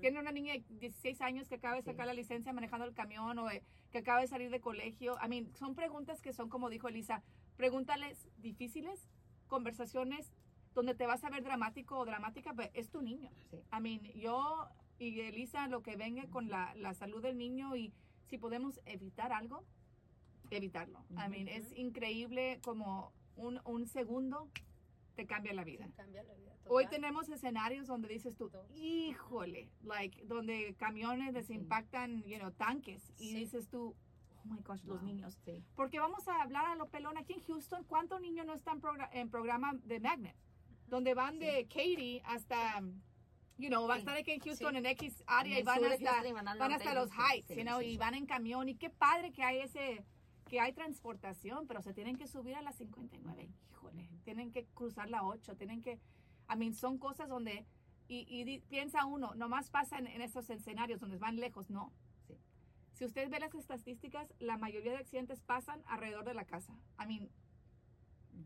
¿Tiene 0.00 0.20
una 0.20 0.32
niña 0.32 0.54
de 0.54 0.64
16 0.68 1.20
años 1.20 1.48
que 1.48 1.54
acaba 1.54 1.76
de 1.76 1.82
sacar 1.82 2.06
la 2.06 2.14
licencia 2.14 2.52
manejando 2.52 2.86
el 2.86 2.94
camión 2.94 3.38
o 3.38 3.46
que 3.90 3.98
acaba 3.98 4.20
de 4.20 4.26
salir 4.26 4.50
de 4.50 4.60
colegio? 4.60 5.16
I 5.24 5.28
mean, 5.28 5.54
son 5.54 5.74
preguntas 5.74 6.20
que 6.20 6.32
son, 6.32 6.48
como 6.48 6.68
dijo 6.68 6.88
Elisa, 6.88 7.22
pregúntales 7.56 8.28
difíciles, 8.38 9.08
conversaciones 9.46 10.32
donde 10.74 10.94
te 10.94 11.06
vas 11.06 11.22
a 11.24 11.30
ver 11.30 11.44
dramático 11.44 11.96
o 11.98 12.04
dramática, 12.04 12.52
pero 12.54 12.70
es 12.74 12.90
tu 12.90 13.02
niño. 13.02 13.30
I 13.72 13.80
mean, 13.80 14.02
yo 14.14 14.68
y 14.98 15.20
Elisa, 15.20 15.68
lo 15.68 15.82
que 15.82 15.96
venga 15.96 16.26
con 16.28 16.48
la, 16.48 16.74
la 16.76 16.94
salud 16.94 17.22
del 17.22 17.38
niño 17.38 17.76
y 17.76 17.92
si 18.26 18.38
podemos 18.38 18.80
evitar 18.86 19.32
algo, 19.32 19.64
evitarlo. 20.56 21.04
I 21.10 21.28
mean, 21.28 21.48
es 21.48 21.72
increíble 21.76 22.60
como 22.62 23.12
un, 23.36 23.60
un 23.64 23.86
segundo 23.86 24.48
te 25.14 25.26
cambia 25.26 25.52
la 25.52 25.64
vida. 25.64 25.88
Cambia 25.96 26.22
la 26.22 26.34
vida 26.34 26.54
Hoy 26.66 26.86
tenemos 26.86 27.28
escenarios 27.28 27.86
donde 27.86 28.08
dices 28.08 28.36
tú, 28.36 28.50
híjole, 28.74 29.68
like, 29.82 30.24
donde 30.24 30.74
camiones 30.78 31.34
desimpactan, 31.34 32.22
you 32.24 32.38
know, 32.38 32.50
tanques, 32.52 33.12
y 33.18 33.34
dices 33.34 33.68
tú, 33.68 33.94
oh 34.36 34.44
my 34.46 34.60
gosh, 34.62 34.82
los 34.84 35.02
niños. 35.02 35.38
Porque 35.74 35.98
vamos 36.00 36.26
a 36.26 36.42
hablar 36.42 36.66
a 36.66 36.74
lo 36.74 36.86
pelón 36.86 37.18
aquí 37.18 37.34
en 37.34 37.42
Houston, 37.42 37.84
¿cuántos 37.84 38.20
niños 38.20 38.46
no 38.46 38.54
están 38.54 38.80
en 39.12 39.28
programa 39.30 39.74
de 39.84 40.00
Magnet? 40.00 40.36
Donde 40.86 41.14
van 41.14 41.38
de 41.38 41.66
Katy 41.68 42.22
hasta 42.24 42.82
you 43.56 43.68
know, 43.68 43.86
van 43.86 43.96
a 43.96 43.98
estar 44.00 44.16
aquí 44.16 44.32
en 44.32 44.40
Houston 44.40 44.76
en 44.76 44.86
X 44.86 45.22
área 45.26 45.58
y 45.58 45.62
van 45.62 45.84
hasta, 45.84 46.22
van 46.58 46.72
hasta 46.72 46.94
los 46.94 47.10
Heights, 47.10 47.54
you 47.54 47.62
know, 47.62 47.80
y 47.80 47.96
van 47.96 48.14
en 48.14 48.26
camión 48.26 48.68
y 48.68 48.74
qué 48.74 48.90
padre 48.90 49.32
que 49.32 49.42
hay 49.42 49.60
ese 49.60 50.04
que 50.48 50.60
hay 50.60 50.72
transportación, 50.72 51.66
pero 51.66 51.82
se 51.82 51.94
tienen 51.94 52.16
que 52.16 52.26
subir 52.26 52.54
a 52.56 52.62
la 52.62 52.72
59. 52.72 53.48
Híjole, 53.70 54.08
tienen 54.24 54.52
que 54.52 54.64
cruzar 54.66 55.08
la 55.08 55.24
8, 55.24 55.56
tienen 55.56 55.82
que, 55.82 55.98
a 56.46 56.56
mí 56.56 56.72
son 56.72 56.98
cosas 56.98 57.28
donde, 57.28 57.66
y, 58.06 58.60
piensa 58.68 59.06
uno, 59.06 59.34
nomás 59.34 59.70
pasan 59.70 60.06
en 60.06 60.20
estos 60.20 60.50
escenarios 60.50 61.00
donde 61.00 61.16
van 61.16 61.36
lejos, 61.36 61.70
no. 61.70 61.92
Si 62.92 63.04
usted 63.04 63.28
ve 63.28 63.40
las 63.40 63.54
estadísticas, 63.54 64.32
la 64.38 64.56
mayoría 64.56 64.92
de 64.92 64.98
accidentes 64.98 65.40
pasan 65.40 65.82
alrededor 65.86 66.24
de 66.24 66.34
la 66.34 66.44
casa. 66.44 66.78
I 67.02 67.06
mean, 67.06 67.28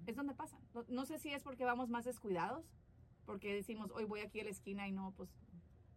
es 0.07 0.17
donde 0.17 0.35
pasan. 0.35 0.61
No, 0.89 1.05
sé 1.05 1.19
si 1.19 1.31
es 1.31 1.43
porque 1.43 1.67
vamos 1.67 1.91
más 1.91 2.07
descuidados, 2.07 2.65
porque 3.27 3.53
decimos, 3.53 3.91
hoy 3.91 4.05
voy 4.05 4.21
aquí 4.21 4.41
a 4.41 4.45
la 4.45 4.51
esquina 4.51 4.89
y 4.89 4.93
no, 4.93 5.13
pues 5.13 5.29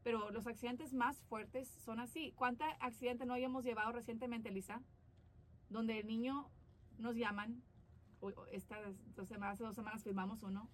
pero 0.04 0.32
los 0.32 0.48
accidentes 0.48 0.94
más 0.94 1.22
fuertes 1.24 1.70
son 1.86 2.00
así. 2.00 2.34
¿Cuántos 2.36 2.68
accidentes 2.80 3.28
no 3.28 3.36
hayamos 3.36 3.64
llevado 3.64 3.92
recientemente, 3.92 4.50
Lisa? 4.50 4.82
Donde 5.72 6.00
el 6.00 6.08
niño 6.08 6.50
nos 7.00 7.16
llaman, 7.16 7.64
estas 8.52 8.80
dos 9.16 9.28
semanas, 9.28 9.56
hace 9.56 9.64
dos 9.64 9.76
semanas 9.76 10.04
firmamos 10.04 10.44
uno, 10.44 10.70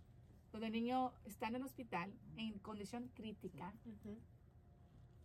donde 0.52 0.68
el 0.68 0.74
niño 0.74 1.14
está 1.26 1.48
en 1.48 1.56
el 1.56 1.64
hospital 1.64 2.14
en 2.36 2.60
condición 2.60 3.10
crítica 3.14 3.74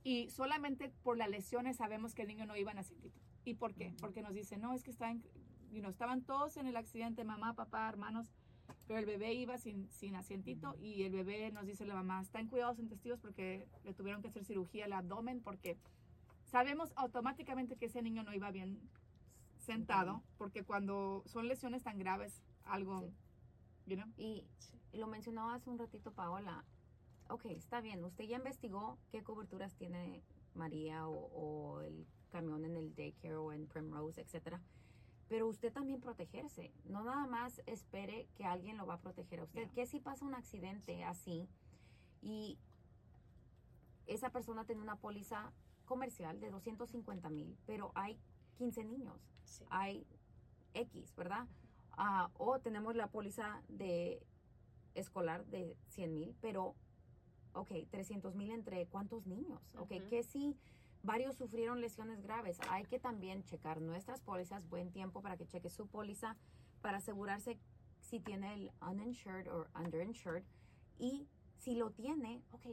y 0.05 0.31
solamente 0.31 0.91
por 1.03 1.17
las 1.17 1.31
lesiones 1.31 1.77
sabemos 1.77 2.15
que 2.15 2.23
el 2.23 2.29
niño 2.29 2.47
no 2.47 2.57
iba 2.57 2.73
en 2.73 2.79
asientito. 2.79 3.21
¿Y 3.45 3.55
por 3.55 3.75
qué? 3.75 3.95
Porque 4.01 4.23
nos 4.23 4.35
dicen, 4.35 4.61
no, 4.61 4.73
es 4.73 4.83
que 4.83 4.91
están, 4.91 5.23
you 5.73 5.85
estaban 5.89 6.23
todos 6.23 6.57
en 6.57 6.67
el 6.67 6.77
accidente, 6.77 7.25
mamá, 7.25 7.55
papá, 7.55 7.89
hermanos, 7.89 8.33
pero 8.87 8.99
el 8.99 9.07
bebé 9.07 9.33
iba 9.35 9.59
sin, 9.59 9.91
sin 9.91 10.17
asientito 10.17 10.77
y 10.81 11.03
el 11.03 11.13
bebé 11.13 11.51
nos 11.51 11.67
dice 11.67 11.87
la 11.87 11.95
mamá, 11.95 12.21
está 12.21 12.41
en 12.41 12.49
cuidados 12.49 12.79
intestinos 12.79 13.21
porque 13.21 13.67
le 13.85 13.95
tuvieron 13.95 14.23
que 14.23 14.29
hacer 14.29 14.45
cirugía 14.45 14.85
al 14.85 14.93
abdomen 14.93 15.41
porque 15.41 15.79
sabemos 16.45 16.93
automáticamente 16.97 17.77
que 17.77 17.87
ese 17.87 18.03
niño 18.03 18.23
no 18.23 18.35
iba 18.35 18.51
bien 18.51 18.81
sentado, 19.63 20.23
porque 20.39 20.65
cuando 20.65 21.23
son 21.27 21.49
lesiones 21.49 21.83
tan 21.83 21.99
graves, 21.99 22.43
algo, 22.65 23.11
you 23.87 23.97
know? 23.97 24.09
Y 24.17 24.45
lo 24.93 25.07
mencionaba 25.07 25.55
hace 25.55 25.71
un 25.71 25.79
ratito 25.79 26.13
Paola. 26.13 26.65
Ok, 27.29 27.47
está 27.47 27.81
bien, 27.81 28.05
usted 28.05 28.25
ya 28.25 28.37
investigó 28.37 28.99
qué 29.11 29.23
coberturas 29.23 29.75
tiene 29.77 30.23
María 30.55 31.09
o, 31.09 31.81
el 31.81 32.07
camión 32.31 32.65
en 32.65 32.77
el 32.77 32.95
daycare 32.95 33.37
o 33.37 33.53
en 33.53 33.67
Primrose, 33.67 34.21
etcétera. 34.21 34.61
Pero 35.29 35.49
usted 35.49 35.73
también 35.73 36.01
protegerse. 36.01 36.73
No 36.85 37.05
nada 37.05 37.27
más 37.27 37.63
espere 37.67 38.29
que 38.35 38.45
alguien 38.45 38.77
lo 38.77 38.87
va 38.87 38.95
a 38.95 39.01
proteger 39.01 39.41
a 39.41 39.45
usted. 39.45 39.71
¿Qué 39.71 39.87
si 39.87 39.99
pasa 40.01 40.27
un 40.27 40.35
accidente 40.35 41.05
así 41.05 41.49
y 42.21 42.59
esa 44.07 44.31
persona 44.31 44.65
tiene 44.65 44.83
una 44.83 44.97
póliza 44.97 45.53
comercial 45.85 46.41
de 46.41 46.51
250 46.51 47.29
mil, 47.31 47.57
pero 47.67 47.93
hay 47.95 48.19
15 48.59 48.85
niños? 48.85 49.21
hay 49.71 50.07
X, 50.75 51.15
¿verdad? 51.17 51.47
Ah, 51.93 52.31
o 52.39 52.59
tenemos 52.59 52.97
la 52.97 53.09
póliza 53.09 53.63
de 53.69 54.25
escolar 54.95 55.45
de 55.47 55.77
100 55.89 56.15
mil, 56.15 56.35
pero, 56.41 56.75
ok, 57.55 57.71
300 57.91 58.35
mil 58.35 58.51
entre 58.51 58.87
cuántos 58.87 59.27
niños, 59.27 59.61
ok, 59.77 59.91
que 60.09 60.23
si 60.23 60.57
varios 61.03 61.37
sufrieron 61.37 61.81
lesiones 61.81 62.23
graves, 62.23 62.59
hay 62.69 62.85
que 62.85 62.99
también 62.99 63.45
checar 63.45 63.81
nuestras 63.81 64.21
pólizas, 64.21 64.69
buen 64.69 64.91
tiempo 64.91 65.21
para 65.21 65.37
que 65.37 65.47
cheque 65.47 65.71
su 65.71 65.87
póliza 65.87 66.37
para 66.81 66.99
asegurarse 66.99 67.59
si 68.01 68.21
tiene 68.21 68.55
el 68.55 68.73
uninsured 68.81 69.49
o 69.49 69.67
underinsured 69.79 70.45
y 70.99 71.29
si 71.59 71.75
lo 71.77 71.91
tiene, 71.91 72.43
ok, 72.53 72.67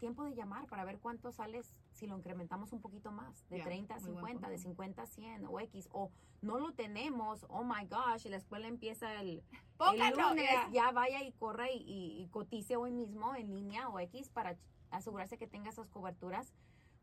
tiempo 0.00 0.24
de 0.24 0.34
llamar 0.34 0.66
para 0.66 0.84
ver 0.84 0.98
cuánto 0.98 1.30
sales 1.30 1.72
si 1.92 2.08
lo 2.08 2.16
incrementamos 2.16 2.72
un 2.72 2.80
poquito 2.80 3.12
más, 3.12 3.48
de 3.48 3.60
30 3.60 3.94
a 3.94 4.00
50, 4.00 4.48
de 4.48 4.58
50 4.58 5.02
a 5.02 5.06
100 5.06 5.46
o 5.46 5.60
X, 5.60 5.88
o 5.92 6.10
no 6.42 6.58
lo 6.58 6.72
tenemos, 6.72 7.46
oh 7.48 7.62
my 7.62 7.86
gosh, 7.86 8.26
y 8.26 8.30
la 8.30 8.38
escuela 8.38 8.66
empieza 8.66 9.20
el, 9.20 9.44
el 9.94 10.16
lunes 10.16 10.50
ya 10.72 10.90
vaya 10.90 11.22
y 11.22 11.30
corra 11.32 11.70
y, 11.70 11.84
y, 11.86 12.26
cotice 12.30 12.76
hoy 12.76 12.90
mismo 12.90 13.36
en 13.36 13.54
línea 13.54 13.88
o 13.88 14.00
X 14.00 14.30
para 14.30 14.56
asegurarse 14.90 15.38
que 15.38 15.46
tenga 15.46 15.70
esas 15.70 15.88
coberturas. 15.88 16.52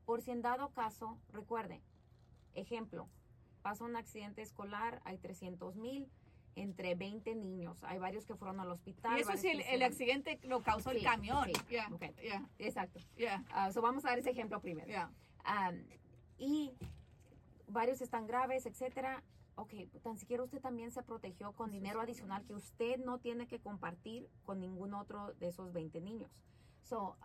Por 0.06 0.22
si 0.22 0.32
en 0.32 0.42
dado 0.42 0.70
caso, 0.70 1.18
recuerde, 1.32 1.82
ejemplo, 2.54 3.08
pasa 3.62 3.84
un 3.84 3.96
accidente 3.96 4.42
escolar, 4.42 5.02
hay 5.06 5.18
300 5.18 5.76
mil 5.76 6.10
entre 6.58 6.96
20 6.96 7.36
niños. 7.36 7.84
Hay 7.84 8.00
varios 8.00 8.26
que 8.26 8.36
fueron 8.36 8.60
al 8.60 8.72
hospital. 8.72 9.18
Y 9.18 9.22
eso 9.22 9.38
sí, 9.38 9.50
el, 9.50 9.84
accidente 9.84 10.40
lo 10.44 10.62
causó 10.62 10.92
el 10.92 11.04
camión. 11.04 11.50
Sí. 11.70 11.78
Exacto. 12.60 13.00
Ah, 13.52 13.70
vamos 13.82 14.04
a 14.06 14.10
dar 14.10 14.20
ese 14.20 14.32
ejemplo 14.32 14.60
primero. 14.60 14.88
y 16.38 16.74
varios 17.68 18.02
están 18.02 18.28
graves, 18.28 18.66
etcétera. 18.66 19.24
Ok, 19.56 19.74
tan 20.04 20.18
siquiera 20.18 20.44
usted 20.44 20.62
también 20.62 20.92
se 20.92 21.02
protegió 21.02 21.52
con 21.52 21.72
dinero 21.72 22.00
adicional 22.00 22.44
que 22.46 22.54
usted 22.54 23.00
no 23.00 23.18
tiene 23.18 23.48
que 23.48 23.60
compartir 23.60 24.30
con 24.46 24.60
ningún 24.60 24.94
otro 24.94 25.34
de 25.36 25.48
esos 25.48 25.74
20 25.74 26.00
niños. 26.02 26.32
So, 26.84 27.18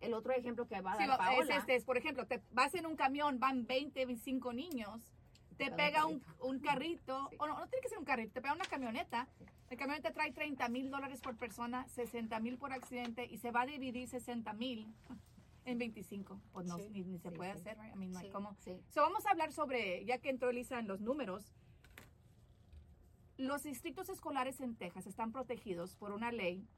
el 0.00 0.14
otro 0.14 0.32
ejemplo 0.32 0.66
que 0.68 0.80
va 0.80 0.92
a 0.92 0.96
dar 0.98 1.18
Paola, 1.18 1.54
es 1.54 1.60
este, 1.60 1.74
es, 1.74 1.84
por 1.84 1.96
ejemplo, 1.96 2.26
te 2.26 2.42
vas 2.52 2.74
en 2.74 2.86
un 2.86 2.96
camión, 2.96 3.40
van 3.40 3.66
20, 3.66 4.06
25 4.06 4.52
niños 4.52 5.13
te 5.56 5.70
pega 5.70 6.06
un, 6.06 6.22
un 6.40 6.58
carrito, 6.58 7.30
o 7.38 7.46
no, 7.46 7.58
no 7.58 7.66
tiene 7.68 7.82
que 7.82 7.88
ser 7.88 7.98
un 7.98 8.04
carrito, 8.04 8.32
te 8.32 8.42
pega 8.42 8.54
una 8.54 8.64
camioneta. 8.64 9.28
La 9.70 9.76
camioneta 9.76 10.12
trae 10.12 10.32
30 10.32 10.68
mil 10.68 10.90
dólares 10.90 11.20
por 11.20 11.36
persona, 11.36 11.86
60 11.88 12.38
mil 12.40 12.58
por 12.58 12.72
accidente 12.72 13.26
y 13.26 13.38
se 13.38 13.50
va 13.50 13.62
a 13.62 13.66
dividir 13.66 14.08
60 14.08 14.52
mil 14.52 14.92
en 15.64 15.78
25. 15.78 16.40
Pues 16.52 16.66
no, 16.66 16.76
ni, 16.78 17.18
se 17.18 17.30
puede 17.30 17.50
hacer, 17.50 17.76
I 17.76 17.96
mean, 17.96 18.12
no 18.12 18.18
hay 18.18 18.30
cómo. 18.30 18.56
So 18.90 19.02
vamos 19.02 19.26
a 19.26 19.30
hablar 19.30 19.52
sobre, 19.52 20.04
ya 20.04 20.18
que 20.18 20.30
entró 20.30 20.50
Elisa 20.50 20.78
en 20.78 20.86
los 20.86 21.00
números, 21.00 21.54
los 23.36 23.62
distritos 23.62 24.08
escolares 24.08 24.60
en 24.60 24.76
Texas 24.76 25.06
están 25.06 25.32
protegidos 25.32 25.96
por 25.96 26.12
una 26.12 26.30
ley 26.30 26.68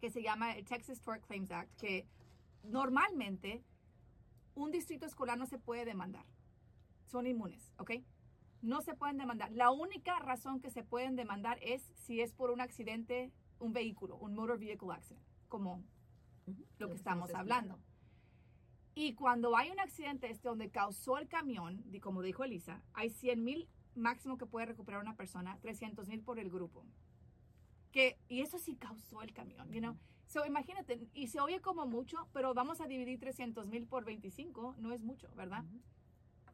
que 0.00 0.10
se 0.10 0.22
llama 0.22 0.52
el 0.52 0.64
Texas 0.66 1.00
Tort 1.00 1.24
Claims 1.26 1.50
Act, 1.50 1.74
que 1.78 2.06
normalmente 2.64 3.62
un 4.54 4.70
distrito 4.70 5.06
escolar 5.06 5.38
no 5.38 5.46
se 5.46 5.58
puede 5.58 5.84
demandar 5.84 6.24
son 7.10 7.26
inmunes, 7.26 7.72
¿ok? 7.78 7.92
No 8.62 8.80
se 8.82 8.94
pueden 8.94 9.18
demandar. 9.18 9.50
La 9.52 9.70
única 9.70 10.18
razón 10.20 10.60
que 10.60 10.70
se 10.70 10.82
pueden 10.82 11.16
demandar 11.16 11.58
es 11.62 11.82
si 11.96 12.20
es 12.20 12.32
por 12.32 12.50
un 12.50 12.60
accidente, 12.60 13.32
un 13.58 13.72
vehículo, 13.72 14.16
un 14.16 14.34
motor 14.34 14.58
vehicle 14.58 14.92
accident, 14.92 15.24
como 15.48 15.82
lo 16.78 16.88
que 16.88 16.94
estamos 16.94 17.34
hablando. 17.34 17.78
Y 18.94 19.14
cuando 19.14 19.56
hay 19.56 19.70
un 19.70 19.80
accidente 19.80 20.30
este 20.30 20.48
donde 20.48 20.70
causó 20.70 21.18
el 21.18 21.28
camión, 21.28 21.82
como 22.02 22.22
dijo 22.22 22.44
Elisa, 22.44 22.82
hay 22.92 23.10
100 23.10 23.42
mil 23.44 23.68
máximo 23.94 24.36
que 24.36 24.46
puede 24.46 24.66
recuperar 24.66 25.00
una 25.00 25.16
persona, 25.16 25.58
300 25.62 26.08
mil 26.08 26.22
por 26.22 26.38
el 26.38 26.50
grupo. 26.50 26.84
Que, 27.92 28.18
y 28.28 28.40
eso 28.40 28.58
sí 28.58 28.76
causó 28.76 29.22
el 29.22 29.32
camión, 29.32 29.70
you 29.72 29.80
know? 29.80 29.96
So, 30.26 30.46
imagínate, 30.46 31.08
y 31.12 31.26
se 31.26 31.40
oye 31.40 31.60
como 31.60 31.86
mucho, 31.86 32.28
pero 32.32 32.54
vamos 32.54 32.80
a 32.80 32.86
dividir 32.86 33.18
300 33.18 33.66
mil 33.66 33.86
por 33.86 34.04
25, 34.04 34.76
no 34.78 34.92
es 34.92 35.02
mucho, 35.02 35.28
¿verdad? 35.34 35.64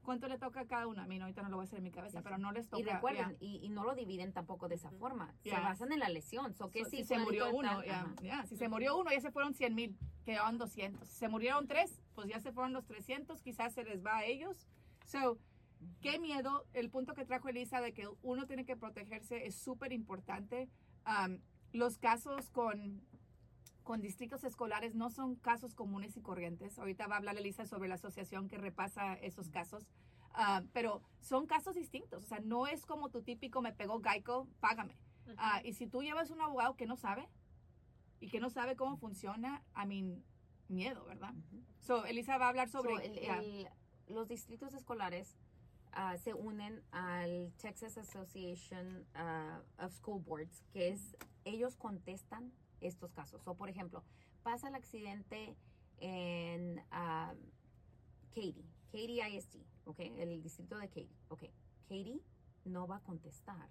¿Cuánto 0.07 0.29
le 0.29 0.39
toca 0.39 0.61
a 0.61 0.67
cada 0.67 0.87
uno? 0.87 1.03
A 1.03 1.07
mí 1.09 1.19
no, 1.19 1.25
ahorita 1.25 1.43
no 1.43 1.49
lo 1.49 1.57
voy 1.57 1.65
a 1.65 1.67
hacer 1.67 1.79
en 1.79 1.83
mi 1.83 1.91
cabeza, 1.91 2.23
pero 2.23 2.39
no 2.39 2.53
les 2.53 2.69
toca. 2.69 2.81
Y 2.81 2.85
recuerden, 2.85 3.37
y, 3.41 3.69
no 3.71 3.83
lo 3.83 3.97
dividen 3.97 4.33
tampoco 4.33 4.69
de 4.69 4.77
esa 4.77 4.93
forma. 4.93 5.35
Se 5.43 5.51
basan 5.51 5.91
en 5.91 5.99
la 5.99 6.09
lesión. 6.09 6.55
So, 6.55 6.71
que 6.71 6.85
si, 6.85 7.03
se 7.03 7.19
murió 7.19 7.51
uno, 7.53 7.83
ya, 8.23 8.47
si 8.47 8.57
se 8.57 8.69
murió 8.69 8.97
uno, 8.97 9.11
ya 9.11 9.21
se 9.21 9.33
fueron 9.33 9.53
100 9.53 9.75
mil, 9.75 9.99
quedaban 10.25 10.59
200. 10.59 11.09
Si 11.09 11.17
se 11.17 11.29
murieron 11.29 11.67
tres, 11.67 12.01
pues 12.15 12.29
ya 12.29 12.39
se 12.39 12.53
fueron 12.53 12.73
los 12.73 12.87
300, 12.87 13.43
quizás 13.43 13.75
se 13.75 13.83
les 13.83 14.07
va 14.07 14.19
a 14.19 14.25
ellos. 14.25 14.69
So, 15.07 15.41
qué 16.01 16.21
miedo. 16.21 16.65
El 16.73 16.89
punto 16.89 17.15
que 17.15 17.25
trajo 17.25 17.49
Elisa 17.49 17.81
de 17.81 17.93
que 17.93 18.09
uno 18.23 18.47
tiene 18.47 18.65
que 18.65 18.77
protegerse 18.77 19.45
es 19.45 19.57
súper 19.57 19.93
importante. 19.93 20.69
Um, 21.05 21.41
los 21.73 21.99
casos 21.99 22.49
con 22.51 23.03
con 23.87 24.01
distritos 24.01 24.43
escolares 24.43 24.97
no 24.97 25.11
son 25.11 25.37
casos 25.37 25.73
comunes 25.73 26.17
y 26.17 26.21
corrientes. 26.21 26.77
Ahorita 26.77 27.07
va 27.07 27.15
a 27.15 27.19
hablar 27.19 27.37
Elisa 27.37 27.67
sobre 27.67 27.89
la 27.89 27.95
asociación 27.95 28.49
que 28.49 28.59
repasa 28.59 29.15
esos 29.15 29.49
casos. 29.49 29.87
Ah, 30.35 30.65
pero 30.73 31.03
son 31.21 31.47
casos 31.47 31.77
distintos. 31.77 32.25
O 32.25 32.27
sea, 32.27 32.41
no 32.41 32.67
es 32.67 32.85
como 32.85 33.11
tu 33.11 33.23
típico 33.23 33.63
me 33.63 33.73
pegó 33.73 34.03
Geico, 34.03 34.49
págame. 34.59 34.99
Ah, 35.37 35.61
y 35.65 35.75
si 35.75 35.87
tú 35.87 36.03
llevas 36.03 36.31
un 36.31 36.41
abogado 36.41 36.75
que 36.75 36.85
no 36.85 36.97
sabe 36.97 37.29
y 38.19 38.29
que 38.29 38.41
no 38.41 38.51
sabe 38.51 38.75
cómo 38.75 38.97
funciona, 38.97 39.63
a 39.73 39.87
mí 39.87 40.21
miedo, 40.67 41.05
¿verdad? 41.05 41.33
So, 41.79 42.07
Elisa 42.07 42.39
va 42.39 42.47
a 42.47 42.49
hablar 42.49 42.69
sobre... 42.69 42.93
los 44.09 44.27
distritos 44.27 44.75
escolares 44.75 45.39
ah, 45.93 46.17
se 46.19 46.35
unen 46.35 46.83
al 46.91 47.53
Texas 47.57 47.97
Association 47.99 49.07
of 49.79 49.93
School 49.95 50.23
Boards, 50.25 50.65
que 50.73 50.89
es, 50.89 51.17
ellos 51.45 51.77
contestan 51.77 52.53
estos 52.81 53.13
casos. 53.13 53.47
O, 53.47 53.55
por 53.55 53.69
ejemplo, 53.69 54.05
pasa 54.43 54.69
el 54.69 54.75
accidente 54.75 55.57
en 55.99 56.79
um, 56.93 57.37
Katy, 58.35 58.65
Katy 58.93 59.21
ISD, 59.23 59.57
¿ok? 59.85 60.01
El 60.01 60.43
distrito 60.43 60.79
de 60.79 60.89
Katy, 60.89 61.17
¿ok? 61.29 61.45
Katy 61.89 62.23
no 62.65 62.87
va 62.87 62.97
a 62.97 63.01
contestar. 63.01 63.71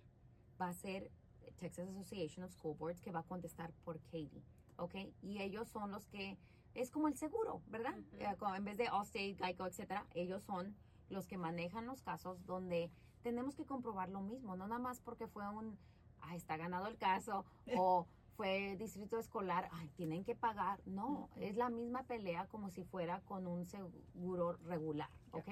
Va 0.60 0.70
a 0.70 0.74
ser 0.74 1.12
Texas 1.58 1.88
Association 1.90 2.44
of 2.44 2.52
School 2.54 2.76
Boards 2.78 3.02
que 3.02 3.12
va 3.12 3.20
a 3.20 3.24
contestar 3.24 3.72
por 3.84 4.00
Katy, 4.02 4.44
¿ok? 4.78 4.96
Y 5.22 5.42
ellos 5.42 5.70
son 5.70 5.92
los 5.92 6.06
que, 6.08 6.38
es 6.74 6.92
como 6.92 7.08
el 7.08 7.16
seguro, 7.16 7.62
¿verdad? 7.68 7.96
Eh, 8.14 8.28
en 8.56 8.66
vez 8.66 8.78
de 8.78 8.88
Allstate, 8.88 9.36
Geico, 9.36 9.66
etcétera, 9.66 10.06
ellos 10.14 10.44
son 10.44 10.76
los 11.10 11.28
que 11.28 11.38
manejan 11.38 11.86
los 11.86 12.02
casos 12.02 12.46
donde 12.46 12.92
tenemos 13.22 13.56
que 13.56 13.66
comprobar 13.66 14.10
lo 14.10 14.22
mismo, 14.22 14.56
no 14.56 14.68
nada 14.68 14.80
más 14.80 15.00
porque 15.00 15.28
fue 15.28 15.48
un, 15.50 15.78
ah, 16.22 16.36
está 16.36 16.58
ganado 16.58 16.88
el 16.88 16.98
caso, 16.98 17.46
o 17.78 18.08
fue 18.36 18.76
distrito 18.78 19.18
escolar, 19.18 19.70
ay, 19.72 19.90
tienen 19.96 20.24
que 20.24 20.36
pagar. 20.36 20.82
No, 20.86 21.30
es 21.38 21.56
la 21.56 21.70
misma 21.70 22.04
pelea 22.04 22.48
como 22.48 22.70
si 22.70 22.84
fuera 22.84 23.22
con 23.22 23.48
un 23.48 23.66
seguro 23.66 24.54
regular, 24.66 25.10
¿ok? 25.32 25.48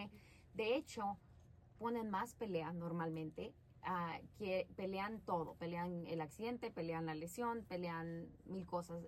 De 0.53 0.75
hecho, 0.75 1.17
ponen 1.79 2.09
más 2.09 2.35
pelea 2.35 2.73
normalmente, 2.73 3.53
ah, 3.83 4.19
que 4.37 4.67
pelean 4.75 5.21
todo, 5.21 5.55
pelean 5.55 6.05
el 6.07 6.21
accidente, 6.21 6.71
pelean 6.71 7.05
la 7.05 7.15
lesión, 7.15 7.63
pelean 7.63 8.27
mil 8.45 8.65
cosas. 8.65 9.03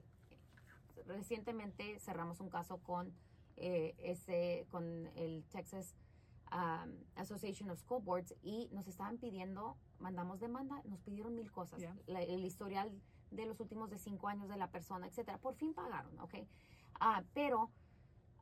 Recientemente 1.06 2.00
cerramos 2.00 2.40
un 2.40 2.50
caso 2.50 2.78
con 2.80 3.14
eh, 3.58 3.96
ese, 4.00 4.66
con 4.72 5.08
el 5.16 5.44
Texas 5.52 5.96
um, 6.52 6.92
Association 7.16 7.70
of 7.70 7.80
School 7.80 8.02
Boards 8.02 8.34
y 8.42 8.70
nos 8.72 8.88
estaban 8.88 9.18
pidiendo, 9.18 9.78
mandamos 10.00 10.40
demanda, 10.40 10.82
nos 10.86 11.00
pidieron 11.02 11.36
mil 11.36 11.52
cosas. 11.52 11.82
el 12.08 12.46
historial 12.46 12.92
de 13.36 13.45
los 13.45 13.60
últimos 13.60 13.89
de 13.89 13.98
cinco 13.98 14.28
años 14.28 14.50
de 14.50 14.58
la 14.58 14.69
persona, 14.69 15.08
etcétera. 15.08 15.38
Por 15.38 15.56
fin 15.56 15.74
pagaron, 15.74 16.19
¿ok? 16.19 16.36
Ah, 17.00 17.24
pero 17.34 17.69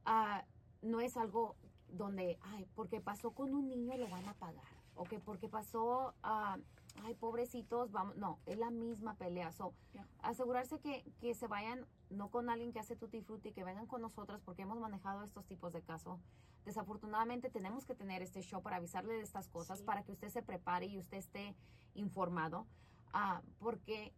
ah, 0.05 0.43
no 0.81 1.01
es 1.01 1.17
algo 1.17 1.55
donde, 1.93 2.37
ay, 2.41 2.67
porque 2.75 2.99
pasó 3.01 3.31
con 3.31 3.53
un 3.53 3.69
niño 3.69 3.95
lo 3.97 4.09
van 4.09 4.27
a 4.27 4.33
pagar, 4.33 4.65
¿ok? 4.95 5.13
Porque 5.23 5.47
pasó, 5.47 6.13
uh, 6.23 6.61
ay, 7.03 7.13
pobrecitos, 7.19 7.91
vamos, 7.91 8.15
no, 8.17 8.39
es 8.45 8.57
la 8.57 8.71
misma 8.71 9.15
pelea. 9.15 9.51
So, 9.51 9.73
asegurarse 10.21 10.79
que, 10.79 11.03
que, 11.19 11.33
se 11.35 11.47
vayan, 11.47 11.85
no 12.09 12.29
con 12.29 12.49
alguien 12.49 12.71
que 12.71 12.79
hace 12.79 12.95
tutti 12.95 13.21
frutti, 13.21 13.51
que 13.51 13.63
vengan 13.63 13.87
con 13.87 14.01
nosotras 14.01 14.41
porque 14.41 14.63
hemos 14.63 14.79
manejado 14.79 15.23
estos 15.23 15.45
tipos 15.45 15.71
de 15.71 15.81
casos. 15.81 16.19
Desafortunadamente 16.65 17.49
tenemos 17.49 17.85
que 17.85 17.93
tener 17.93 18.21
este 18.21 18.41
show 18.41 18.61
para 18.61 18.77
avisarle 18.77 19.13
de 19.13 19.21
estas 19.21 19.47
cosas, 19.49 19.83
para 19.83 20.03
que 20.03 20.13
usted 20.13 20.29
se 20.29 20.41
prepare 20.41 20.85
y 20.85 20.97
usted 20.97 21.17
esté 21.17 21.55
informado, 21.93 22.65
uh, 23.13 23.43
porque 23.59 24.13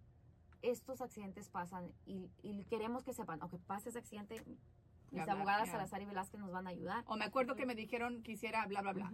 estos 0.61 1.01
accidentes 1.01 1.49
pasan 1.49 1.91
y, 2.05 2.29
queremos 2.65 3.03
que 3.03 3.13
sepan, 3.13 3.41
aunque 3.41 3.57
pase 3.57 3.89
ese 3.89 3.99
accidente, 3.99 4.43
mis 5.11 5.27
abogadas 5.27 5.69
Salazar 5.69 6.01
y 6.01 6.05
Velázquez 6.05 6.39
nos 6.39 6.51
van 6.51 6.67
a 6.67 6.71
ayudar. 6.71 7.03
O 7.07 7.15
me 7.15 7.25
acuerdo 7.25 7.55
que 7.55 7.65
me 7.65 7.75
dijeron 7.75 8.23
que 8.23 8.33
hiciera 8.33 8.65
bla, 8.67 8.81
bla, 8.81 8.93
bla. 8.93 9.11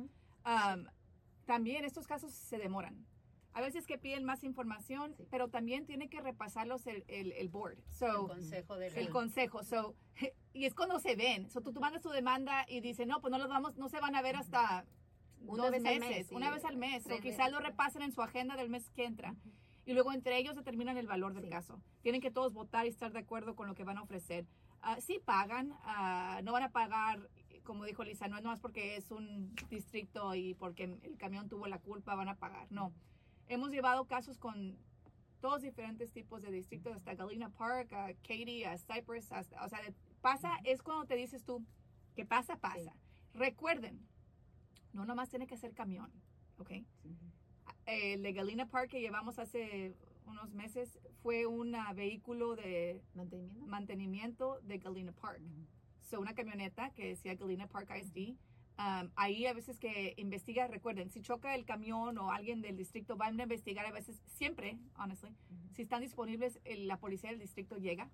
también 1.46 1.86
estos 1.86 2.08
casos 2.08 2.34
se 2.34 2.58
demoran. 2.58 3.06
A 3.54 3.60
veces 3.60 3.86
que 3.86 3.98
piden 3.98 4.24
más 4.24 4.46
información, 4.46 5.14
pero 5.30 5.50
también 5.50 5.86
tiene 5.86 6.10
que 6.10 6.22
repasarlos 6.22 6.88
el, 6.88 7.04
el, 7.08 7.50
board. 7.50 7.78
el 8.00 8.28
consejo 8.28 8.78
de 8.78 8.88
El 8.88 9.10
consejo. 9.10 9.64
So, 9.66 9.96
y 10.54 10.66
es 10.66 10.74
cuando 10.74 11.00
se 11.00 11.18
ven. 11.18 11.50
So, 11.50 11.60
tú, 11.60 11.74
tú 11.74 11.82
mandas 11.82 12.02
tu 12.02 12.10
demanda 12.10 12.66
y 12.70 12.80
dice, 12.80 13.06
no, 13.06 13.20
pues 13.20 13.30
no 13.30 13.38
los 13.38 13.50
vamos, 13.50 13.76
no 13.76 13.90
se 13.90 14.00
van 14.00 14.16
a 14.16 14.22
ver 14.22 14.38
hasta 14.38 14.86
una 15.42 15.64
dos 15.64 15.72
vez 15.72 15.82
meses, 15.82 16.02
al 16.02 16.10
mes, 16.10 16.32
una 16.32 16.52
vez 16.52 16.64
al 16.64 16.78
mes. 16.78 17.06
O 17.08 17.20
quizás 17.20 17.52
lo 17.52 17.60
repasen 17.60 18.04
en 18.04 18.14
su 18.14 18.22
agenda 18.22 18.56
del 18.56 18.70
mes 18.70 18.90
que 18.92 19.04
entra 19.04 19.36
y 19.86 19.94
luego 19.94 20.12
entre 20.12 20.38
ellos 20.38 20.56
determinan 20.56 20.98
el 20.98 21.08
valor 21.08 21.34
del 21.34 21.50
caso. 21.50 21.82
Tienen 22.02 22.22
que 22.22 22.32
todos 22.32 22.54
votar 22.54 22.86
y 22.86 22.90
estar 22.90 23.12
de 23.12 23.20
acuerdo 23.20 23.56
con 23.56 23.68
lo 23.68 23.76
que 23.76 23.84
van 23.84 23.98
a 23.98 24.04
ofrecer. 24.04 24.46
Uh, 24.84 25.00
sí 25.00 25.20
pagan, 25.24 25.72
uh, 25.72 26.42
no 26.44 26.52
van 26.52 26.64
a 26.64 26.72
pagar, 26.72 27.30
como 27.64 27.86
dijo 27.86 28.04
Lisa, 28.04 28.28
no 28.28 28.38
es 28.38 28.44
más 28.44 28.60
porque 28.60 28.96
es 28.96 29.12
un 29.12 29.54
distrito 29.70 30.34
y 30.36 30.54
porque 30.56 30.84
el 30.84 31.18
camión 31.18 31.50
tuvo 31.50 31.68
la 31.68 31.80
culpa, 31.80 32.16
van 32.16 32.30
a 32.30 32.36
pagar. 32.36 32.68
No. 32.72 32.94
Hemos 33.48 33.72
llevado 33.72 34.06
casos 34.06 34.38
con 34.38 34.78
todos 35.42 35.62
diferentes 35.62 36.12
tipos 36.12 36.42
de 36.42 36.52
distritos, 36.52 36.96
hasta 36.96 37.16
Galena 37.16 37.50
Park, 37.50 37.92
a 37.94 38.14
Katy, 38.14 38.64
a 38.64 38.78
Cypress, 38.78 39.32
o 39.32 39.70
sea, 39.70 39.82
pasa, 40.22 40.58
es 40.64 40.82
cuando 40.84 41.06
te 41.06 41.16
dices 41.16 41.44
tú, 41.44 41.66
que 42.16 42.26
pasa, 42.26 42.58
pasa. 42.58 42.94
Recuerden, 43.34 44.08
no 44.94 45.06
nomás 45.06 45.30
tiene 45.30 45.48
que 45.48 45.58
ser 45.58 45.74
camión, 45.74 46.12
¿ok? 46.58 46.72
El 47.86 48.24
de 48.24 48.34
Galena 48.34 48.68
Park 48.68 48.92
que 48.92 49.02
llevamos 49.02 49.40
hace 49.40 49.96
unos 50.26 50.54
meses, 50.54 51.00
fue 51.22 51.46
un 51.46 51.76
vehículo 51.96 52.56
de 52.56 53.02
mantenimiento, 53.14 53.66
mantenimiento 53.68 54.60
de 54.62 54.78
Galena 54.78 55.12
Park. 55.12 55.42
So, 56.10 56.20
una 56.20 56.34
camioneta 56.34 56.92
que 56.92 57.10
decía 57.10 57.36
Galena 57.36 57.68
Park 57.68 57.90
ISD. 57.96 58.36
Um, 58.80 59.12
ahí 59.16 59.46
a 59.46 59.54
veces 59.54 59.78
que 59.78 60.14
investiga, 60.18 60.68
recuerden, 60.68 61.12
si 61.12 61.22
choca 61.22 61.54
el 61.54 61.66
camión 61.66 62.18
o 62.18 62.32
alguien 62.32 62.62
del 62.62 62.78
distrito, 62.78 63.16
van 63.16 63.40
a 63.40 63.44
investigar 63.44 63.86
a 63.86 63.92
veces, 63.92 64.24
siempre, 64.26 64.80
honestly, 64.98 65.36
si 65.74 65.84
están 65.84 66.02
disponibles, 66.02 66.60
la 66.66 66.98
policía 66.98 67.30
del 67.30 67.40
distrito 67.40 67.78
llega 67.78 68.10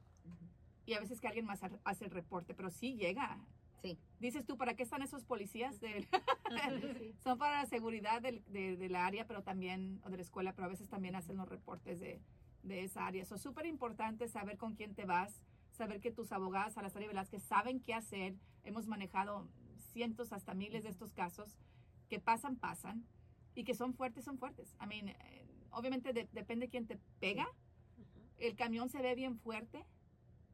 y 0.86 0.94
a 0.94 1.00
veces 1.00 1.22
que 1.22 1.28
alguien 1.28 1.46
más 1.46 1.62
hace 1.84 2.06
el 2.06 2.12
reporte, 2.12 2.54
pero 2.54 2.70
sí 2.70 2.96
llega. 2.96 3.40
Sí. 3.82 3.98
Dices 4.20 4.46
tú, 4.46 4.58
¿para 4.58 4.76
qué 4.76 4.84
están 4.84 5.02
esos 5.02 5.24
policías? 5.24 5.80
De, 5.80 6.08
Son 7.24 7.38
para 7.38 7.62
la 7.62 7.66
seguridad 7.68 8.22
del, 8.22 8.44
de, 8.48 8.90
la 8.90 9.06
área, 9.06 9.28
pero 9.28 9.44
también, 9.44 10.02
o 10.06 10.10
de 10.10 10.18
la 10.18 10.24
escuela, 10.24 10.54
pero 10.54 10.66
a 10.66 10.70
veces 10.70 10.90
también 10.90 11.16
hacen 11.16 11.38
los 11.38 11.48
reportes 11.48 12.00
de, 12.00 12.22
de 12.64 12.84
esa 12.84 13.06
área. 13.06 13.24
Es 13.24 13.30
súper 13.42 13.66
importante 13.66 14.28
saber 14.28 14.58
con 14.58 14.76
quién 14.76 14.96
te 14.96 15.06
vas, 15.06 15.42
saber 15.72 16.00
que 16.00 16.12
tus 16.12 16.32
abogadas, 16.32 16.78
a 16.78 16.82
las 16.82 17.30
que 17.30 17.40
saben 17.40 17.80
qué 17.80 17.94
hacer. 17.94 18.36
Hemos 18.64 18.88
manejado 18.88 19.48
cientos 19.94 20.34
hasta 20.34 20.54
miles 20.54 20.84
de 20.84 20.90
estos 20.90 21.14
casos 21.14 21.58
que 22.10 22.20
pasan, 22.20 22.56
pasan, 22.56 23.06
y 23.58 23.64
que 23.64 23.74
son 23.74 23.94
fuertes, 23.94 24.24
son 24.24 24.38
fuertes. 24.38 24.76
I 24.82 24.86
mean, 24.86 25.10
eh, 25.10 25.16
obviamente 25.72 26.14
depende 26.32 26.70
quién 26.70 26.86
te 26.86 27.00
pega. 27.20 27.48
El 28.38 28.56
camión 28.56 28.90
se 28.90 29.02
ve 29.02 29.16
bien 29.16 29.40
fuerte, 29.40 29.84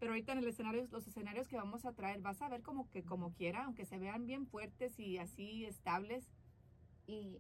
pero 0.04 0.12
ahorita 0.12 0.34
en 0.34 0.39
el 0.39 0.48
escenario, 0.50 0.86
los 0.92 1.08
escenarios 1.08 1.48
que 1.48 1.56
vamos 1.56 1.86
a 1.86 1.94
traer, 1.94 2.20
vas 2.20 2.42
a 2.42 2.50
ver 2.50 2.62
como 2.62 2.89
que 2.89 3.04
como 3.04 3.32
quiera, 3.32 3.63
aunque 3.63 3.86
se 3.86 3.98
vean 3.98 4.26
bien 4.26 4.46
fuertes 4.46 5.00
y 5.00 5.18
así 5.18 5.63
estables, 5.63 6.28
y 7.08 7.39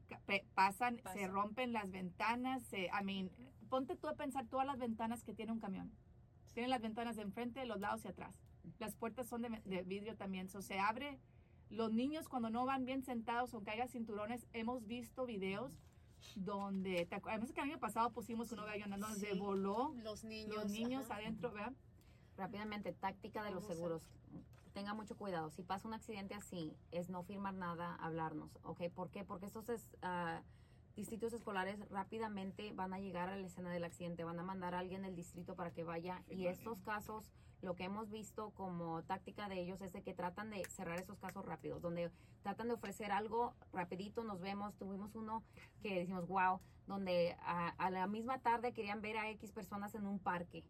pasan, 0.55 1.01
se 1.11 1.27
rompen 1.27 1.73
las 1.73 1.91
ventanas, 1.91 2.63
se, 2.63 2.83
I 2.85 3.03
mean, 3.03 3.29
ponte 3.67 3.97
tú 3.97 4.07
a 4.07 4.15
pensar 4.15 4.47
todas 4.47 4.65
las 4.65 4.79
ventanas 4.79 5.25
que 5.25 5.33
tiene 5.33 5.51
un 5.51 5.59
camión. 5.59 5.91
Tienen 6.53 6.69
las 6.69 6.81
ventanas 6.81 7.17
de 7.17 7.23
enfrente, 7.23 7.59
de 7.59 7.65
los 7.65 7.81
lados 7.81 8.05
y 8.05 8.07
atrás. 8.07 8.33
Las 8.79 8.95
puertas 8.95 9.27
son 9.27 9.41
de, 9.41 9.83
vidrio 9.83 10.15
también, 10.15 10.47
so 10.47 10.61
se 10.61 10.79
abre. 10.79 11.19
Los 11.69 11.91
niños 11.91 12.29
cuando 12.29 12.49
no 12.49 12.65
van 12.65 12.85
bien 12.85 13.03
sentados 13.03 13.53
o 13.53 13.61
haya 13.67 13.89
cinturones, 13.89 14.47
hemos 14.53 14.87
visto 14.87 15.25
videos 15.25 15.77
donde, 16.37 17.09
además 17.11 17.51
que 17.51 17.59
el 17.59 17.71
año 17.71 17.79
pasado 17.81 18.11
pusimos 18.11 18.53
uno 18.53 18.65
de 18.65 18.79
donde 18.97 19.33
voló 19.33 19.93
los 20.01 20.23
niños, 20.23 20.55
los 20.55 20.71
niños 20.71 21.11
adentro, 21.11 21.51
¿verdad? 21.51 21.73
Rápidamente, 22.37 22.93
táctica 22.93 23.43
de 23.43 23.51
los 23.51 23.65
seguros. 23.65 24.01
Tenga 24.73 24.93
mucho 24.93 25.15
cuidado. 25.15 25.51
Si 25.51 25.61
pasa 25.61 25.87
un 25.87 25.93
accidente 25.93 26.33
así, 26.33 26.75
es 26.91 27.09
no 27.09 27.23
firmar 27.23 27.53
nada, 27.53 27.95
hablarnos, 27.95 28.57
¿ok? 28.63 28.89
¿Por 28.93 29.11
qué? 29.11 29.23
Porque 29.23 29.45
estos 29.45 29.69
es, 29.69 29.87
uh, 30.01 30.41
distritos 30.95 31.33
escolares 31.33 31.79
rápidamente 31.89 32.73
van 32.73 32.93
a 32.93 32.99
llegar 32.99 33.29
a 33.29 33.35
la 33.35 33.45
escena 33.45 33.71
del 33.71 33.83
accidente, 33.83 34.23
van 34.23 34.39
a 34.39 34.43
mandar 34.43 34.73
a 34.73 34.79
alguien 34.79 35.03
del 35.03 35.15
distrito 35.15 35.55
para 35.55 35.71
que 35.71 35.83
vaya. 35.83 36.23
y 36.27 36.47
estos 36.47 36.81
casos, 36.81 37.29
lo 37.61 37.75
que 37.75 37.85
hemos 37.85 38.09
visto 38.09 38.51
como 38.51 39.03
táctica 39.03 39.47
de 39.47 39.59
ellos 39.59 39.81
es 39.81 39.93
de 39.93 40.01
que 40.01 40.13
tratan 40.13 40.49
de 40.49 40.65
cerrar 40.65 40.99
esos 40.99 41.19
casos 41.19 41.45
rápidos, 41.45 41.81
donde 41.81 42.11
tratan 42.41 42.67
de 42.67 42.73
ofrecer 42.73 43.11
algo 43.11 43.53
rapidito, 43.71 44.23
nos 44.23 44.41
vemos, 44.41 44.75
tuvimos 44.75 45.15
uno 45.15 45.43
que 45.81 45.99
decimos, 45.99 46.27
wow, 46.27 46.59
donde 46.87 47.37
a, 47.41 47.69
a 47.69 47.89
la 47.89 48.07
misma 48.07 48.39
tarde 48.39 48.73
querían 48.73 49.01
ver 49.01 49.17
a 49.17 49.29
X 49.29 49.51
personas 49.51 49.95
en 49.95 50.05
un 50.05 50.19
parque 50.19 50.63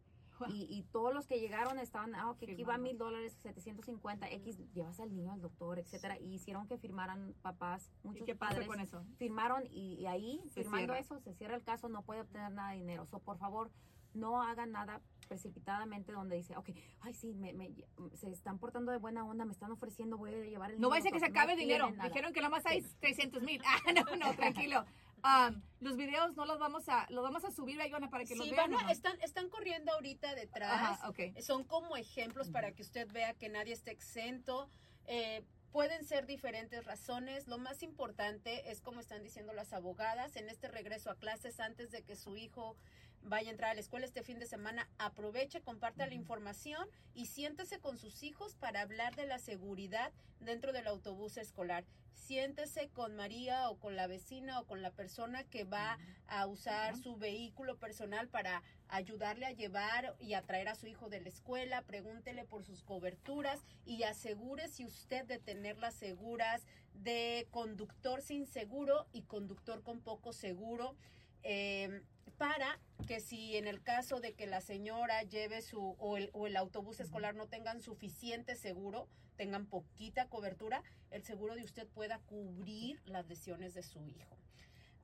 y, 0.49 0.67
y, 0.69 0.83
todos 0.91 1.13
los 1.13 1.27
que 1.27 1.39
llegaron 1.39 1.79
estaban, 1.79 2.15
ah, 2.15 2.31
ok, 2.31 2.43
aquí 2.43 2.63
va 2.63 2.77
mil 2.77 2.97
dólares, 2.97 3.37
750, 3.43 4.29
X, 4.31 4.57
llevas 4.73 4.99
al 4.99 5.13
niño 5.13 5.31
al 5.33 5.41
doctor, 5.41 5.79
etcétera. 5.79 6.19
Y 6.19 6.33
hicieron 6.33 6.67
que 6.67 6.77
firmaran 6.77 7.33
papás, 7.41 7.91
muchos 8.03 8.25
qué 8.25 8.35
padres. 8.35 8.67
con 8.67 8.79
eso? 8.79 9.03
Firmaron 9.17 9.63
y, 9.69 10.05
ahí, 10.05 10.41
firmando 10.53 10.93
eso, 10.93 11.19
se 11.19 11.33
cierra 11.33 11.55
el 11.55 11.63
caso, 11.63 11.89
no 11.89 12.03
puede 12.03 12.21
obtener 12.21 12.51
nada 12.51 12.71
de 12.71 12.77
dinero. 12.77 13.05
So, 13.05 13.19
por 13.19 13.37
favor, 13.37 13.71
no 14.13 14.41
hagan 14.41 14.71
nada 14.71 15.01
precipitadamente 15.27 16.11
donde 16.11 16.35
dice, 16.35 16.55
ok, 16.55 16.69
ay, 17.01 17.13
sí, 17.13 17.33
me, 17.33 17.53
me, 17.53 17.71
se 18.13 18.29
están 18.29 18.59
portando 18.59 18.91
de 18.91 18.97
buena 18.97 19.25
onda, 19.25 19.45
me 19.45 19.51
están 19.51 19.71
ofreciendo, 19.71 20.17
voy 20.17 20.33
a 20.33 20.37
llevar 20.37 20.71
el 20.71 20.79
No 20.79 20.89
va 20.89 20.97
a 20.97 21.01
ser 21.01 21.11
que 21.11 21.19
se 21.19 21.25
acabe 21.25 21.53
el 21.53 21.59
dinero. 21.59 21.91
Dijeron 22.03 22.33
que 22.33 22.41
nomás 22.41 22.65
hay 22.65 22.81
300 22.99 23.41
mil. 23.41 23.61
Ah, 23.85 23.91
no, 23.91 24.15
no, 24.15 24.33
tranquilo. 24.35 24.85
Um, 25.23 25.61
los 25.79 25.95
videos 25.95 26.35
no 26.35 26.45
los 26.45 26.59
vamos 26.59 26.89
a 26.89 27.07
los 27.09 27.23
vamos 27.23 27.45
a 27.45 27.51
subir 27.51 27.81
Ayona 27.81 28.09
para 28.09 28.25
que 28.25 28.35
los 28.35 28.49
vean. 28.49 28.73
están 28.89 29.19
están 29.21 29.49
corriendo 29.49 29.93
ahorita 29.93 30.35
detrás. 30.35 30.99
Son 31.39 31.63
como 31.63 31.95
ejemplos 31.95 32.49
para 32.49 32.73
que 32.73 32.81
usted 32.81 33.07
vea 33.11 33.33
que 33.33 33.47
nadie 33.47 33.73
está 33.73 33.91
exento. 33.91 34.69
Eh, 35.05 35.43
pueden 35.71 36.05
ser 36.05 36.25
diferentes 36.25 36.85
razones. 36.85 37.47
Lo 37.47 37.57
más 37.57 37.83
importante 37.83 38.69
es 38.71 38.81
como 38.81 38.99
están 38.99 39.23
diciendo 39.23 39.53
las 39.53 39.73
abogadas 39.73 40.35
en 40.35 40.49
este 40.49 40.67
regreso 40.67 41.09
a 41.09 41.15
clases 41.15 41.59
antes 41.59 41.91
de 41.91 42.03
que 42.03 42.15
su 42.15 42.35
hijo 42.35 42.75
vaya 43.23 43.49
a 43.49 43.51
entrar 43.51 43.71
a 43.71 43.73
la 43.73 43.79
escuela 43.79 44.05
este 44.05 44.23
fin 44.23 44.39
de 44.39 44.47
semana, 44.47 44.89
aproveche, 44.97 45.61
comparta 45.61 46.07
la 46.07 46.13
información 46.13 46.87
y 47.13 47.27
siéntese 47.27 47.79
con 47.79 47.97
sus 47.97 48.23
hijos 48.23 48.55
para 48.55 48.81
hablar 48.81 49.15
de 49.15 49.25
la 49.25 49.39
seguridad 49.39 50.11
dentro 50.39 50.73
del 50.73 50.87
autobús 50.87 51.37
escolar. 51.37 51.85
Siéntese 52.13 52.89
con 52.89 53.15
María 53.15 53.69
o 53.69 53.77
con 53.77 53.95
la 53.95 54.07
vecina 54.07 54.59
o 54.59 54.65
con 54.65 54.81
la 54.81 54.91
persona 54.91 55.43
que 55.43 55.63
va 55.63 55.97
a 56.27 56.45
usar 56.47 56.95
su 56.95 57.17
vehículo 57.17 57.77
personal 57.77 58.29
para 58.29 58.63
ayudarle 58.87 59.45
a 59.45 59.51
llevar 59.51 60.15
y 60.19 60.33
a 60.33 60.41
traer 60.41 60.69
a 60.69 60.75
su 60.75 60.87
hijo 60.87 61.09
de 61.09 61.19
la 61.19 61.29
escuela. 61.29 61.81
Pregúntele 61.81 62.45
por 62.45 62.63
sus 62.63 62.83
coberturas 62.83 63.59
y 63.85 64.03
asegúrese 64.03 64.85
usted 64.85 65.25
de 65.25 65.39
tenerlas 65.39 65.95
seguras 65.95 66.65
de 66.93 67.47
conductor 67.51 68.21
sin 68.21 68.45
seguro 68.45 69.07
y 69.11 69.23
conductor 69.23 69.83
con 69.83 69.99
poco 69.99 70.31
seguro. 70.31 70.95
Eh, 71.43 72.03
para 72.37 72.79
que 73.07 73.19
si 73.19 73.57
en 73.57 73.67
el 73.67 73.81
caso 73.81 74.19
de 74.19 74.33
que 74.33 74.47
la 74.47 74.61
señora 74.61 75.23
lleve 75.23 75.61
su 75.61 75.95
o 75.99 76.17
el, 76.17 76.29
o 76.33 76.47
el 76.47 76.57
autobús 76.57 76.99
escolar 76.99 77.35
no 77.35 77.47
tengan 77.47 77.81
suficiente 77.81 78.55
seguro, 78.55 79.07
tengan 79.35 79.65
poquita 79.65 80.27
cobertura, 80.29 80.83
el 81.11 81.23
seguro 81.23 81.55
de 81.55 81.63
usted 81.63 81.87
pueda 81.87 82.19
cubrir 82.19 83.01
las 83.05 83.27
lesiones 83.27 83.73
de 83.73 83.83
su 83.83 84.05
hijo. 84.07 84.37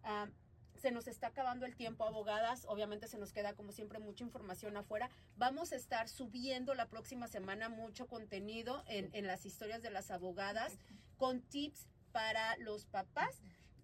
Ah, 0.04 0.30
se 0.75 0.91
nos 0.91 1.08
está 1.08 1.28
acabando 1.28 1.65
el 1.65 1.75
tiempo, 1.75 2.06
abogadas. 2.06 2.65
Obviamente 2.65 3.08
se 3.08 3.17
nos 3.17 3.34
queda, 3.34 3.54
como 3.54 3.71
siempre, 3.73 3.99
mucha 3.99 4.23
información 4.23 4.78
afuera. 4.78 5.10
Vamos 5.36 5.73
a 5.73 5.75
estar 5.75 6.08
subiendo 6.08 6.73
la 6.73 6.88
próxima 6.88 7.28
semana 7.28 7.67
mucho 7.67 8.08
contenido 8.08 8.84
en, 8.88 9.10
en 9.13 9.28
las 9.28 9.45
historias 9.45 9.82
de 9.82 9.89
las 9.89 10.10
abogadas 10.10 10.78
con 11.17 11.41
tips 11.41 11.88
para 12.13 12.58
los 12.58 12.86
papás, 12.86 13.41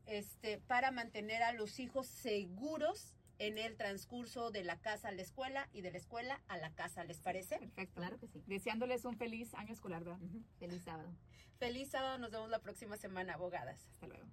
este, 0.08 0.58
para 0.60 0.92
mantener 0.92 1.44
a 1.44 1.54
los 1.54 1.80
hijos 1.80 2.08
seguros 2.08 3.14
en 3.38 3.58
el 3.58 3.76
transcurso 3.76 4.52
de 4.52 4.64
la 4.64 4.80
casa 4.80 5.10
a 5.10 5.12
la 5.12 5.22
escuela 5.22 5.68
y 5.74 5.82
de 5.82 5.92
la 5.92 5.98
escuela 5.98 6.42
a 6.48 6.58
la 6.58 6.74
casa, 6.74 7.04
¿les 7.04 7.20
parece? 7.20 7.58
Perfecto. 7.58 8.00
Claro 8.00 8.18
que 8.18 8.28
sí. 8.28 8.44
Deseándoles 8.48 9.06
un 9.06 9.18
feliz 9.18 9.54
año 9.56 9.74
escolar, 9.74 10.04
¿verdad? 10.04 10.20
Feliz 10.60 10.84
sábado. 10.84 11.10
Feliz 11.58 11.90
sábado, 11.90 12.18
nos 12.18 12.32
vemos 12.32 12.50
la 12.50 12.60
próxima 12.60 12.98
semana, 12.98 13.34
abogadas. 13.34 13.86
Hasta 13.92 14.08
luego. 14.08 14.26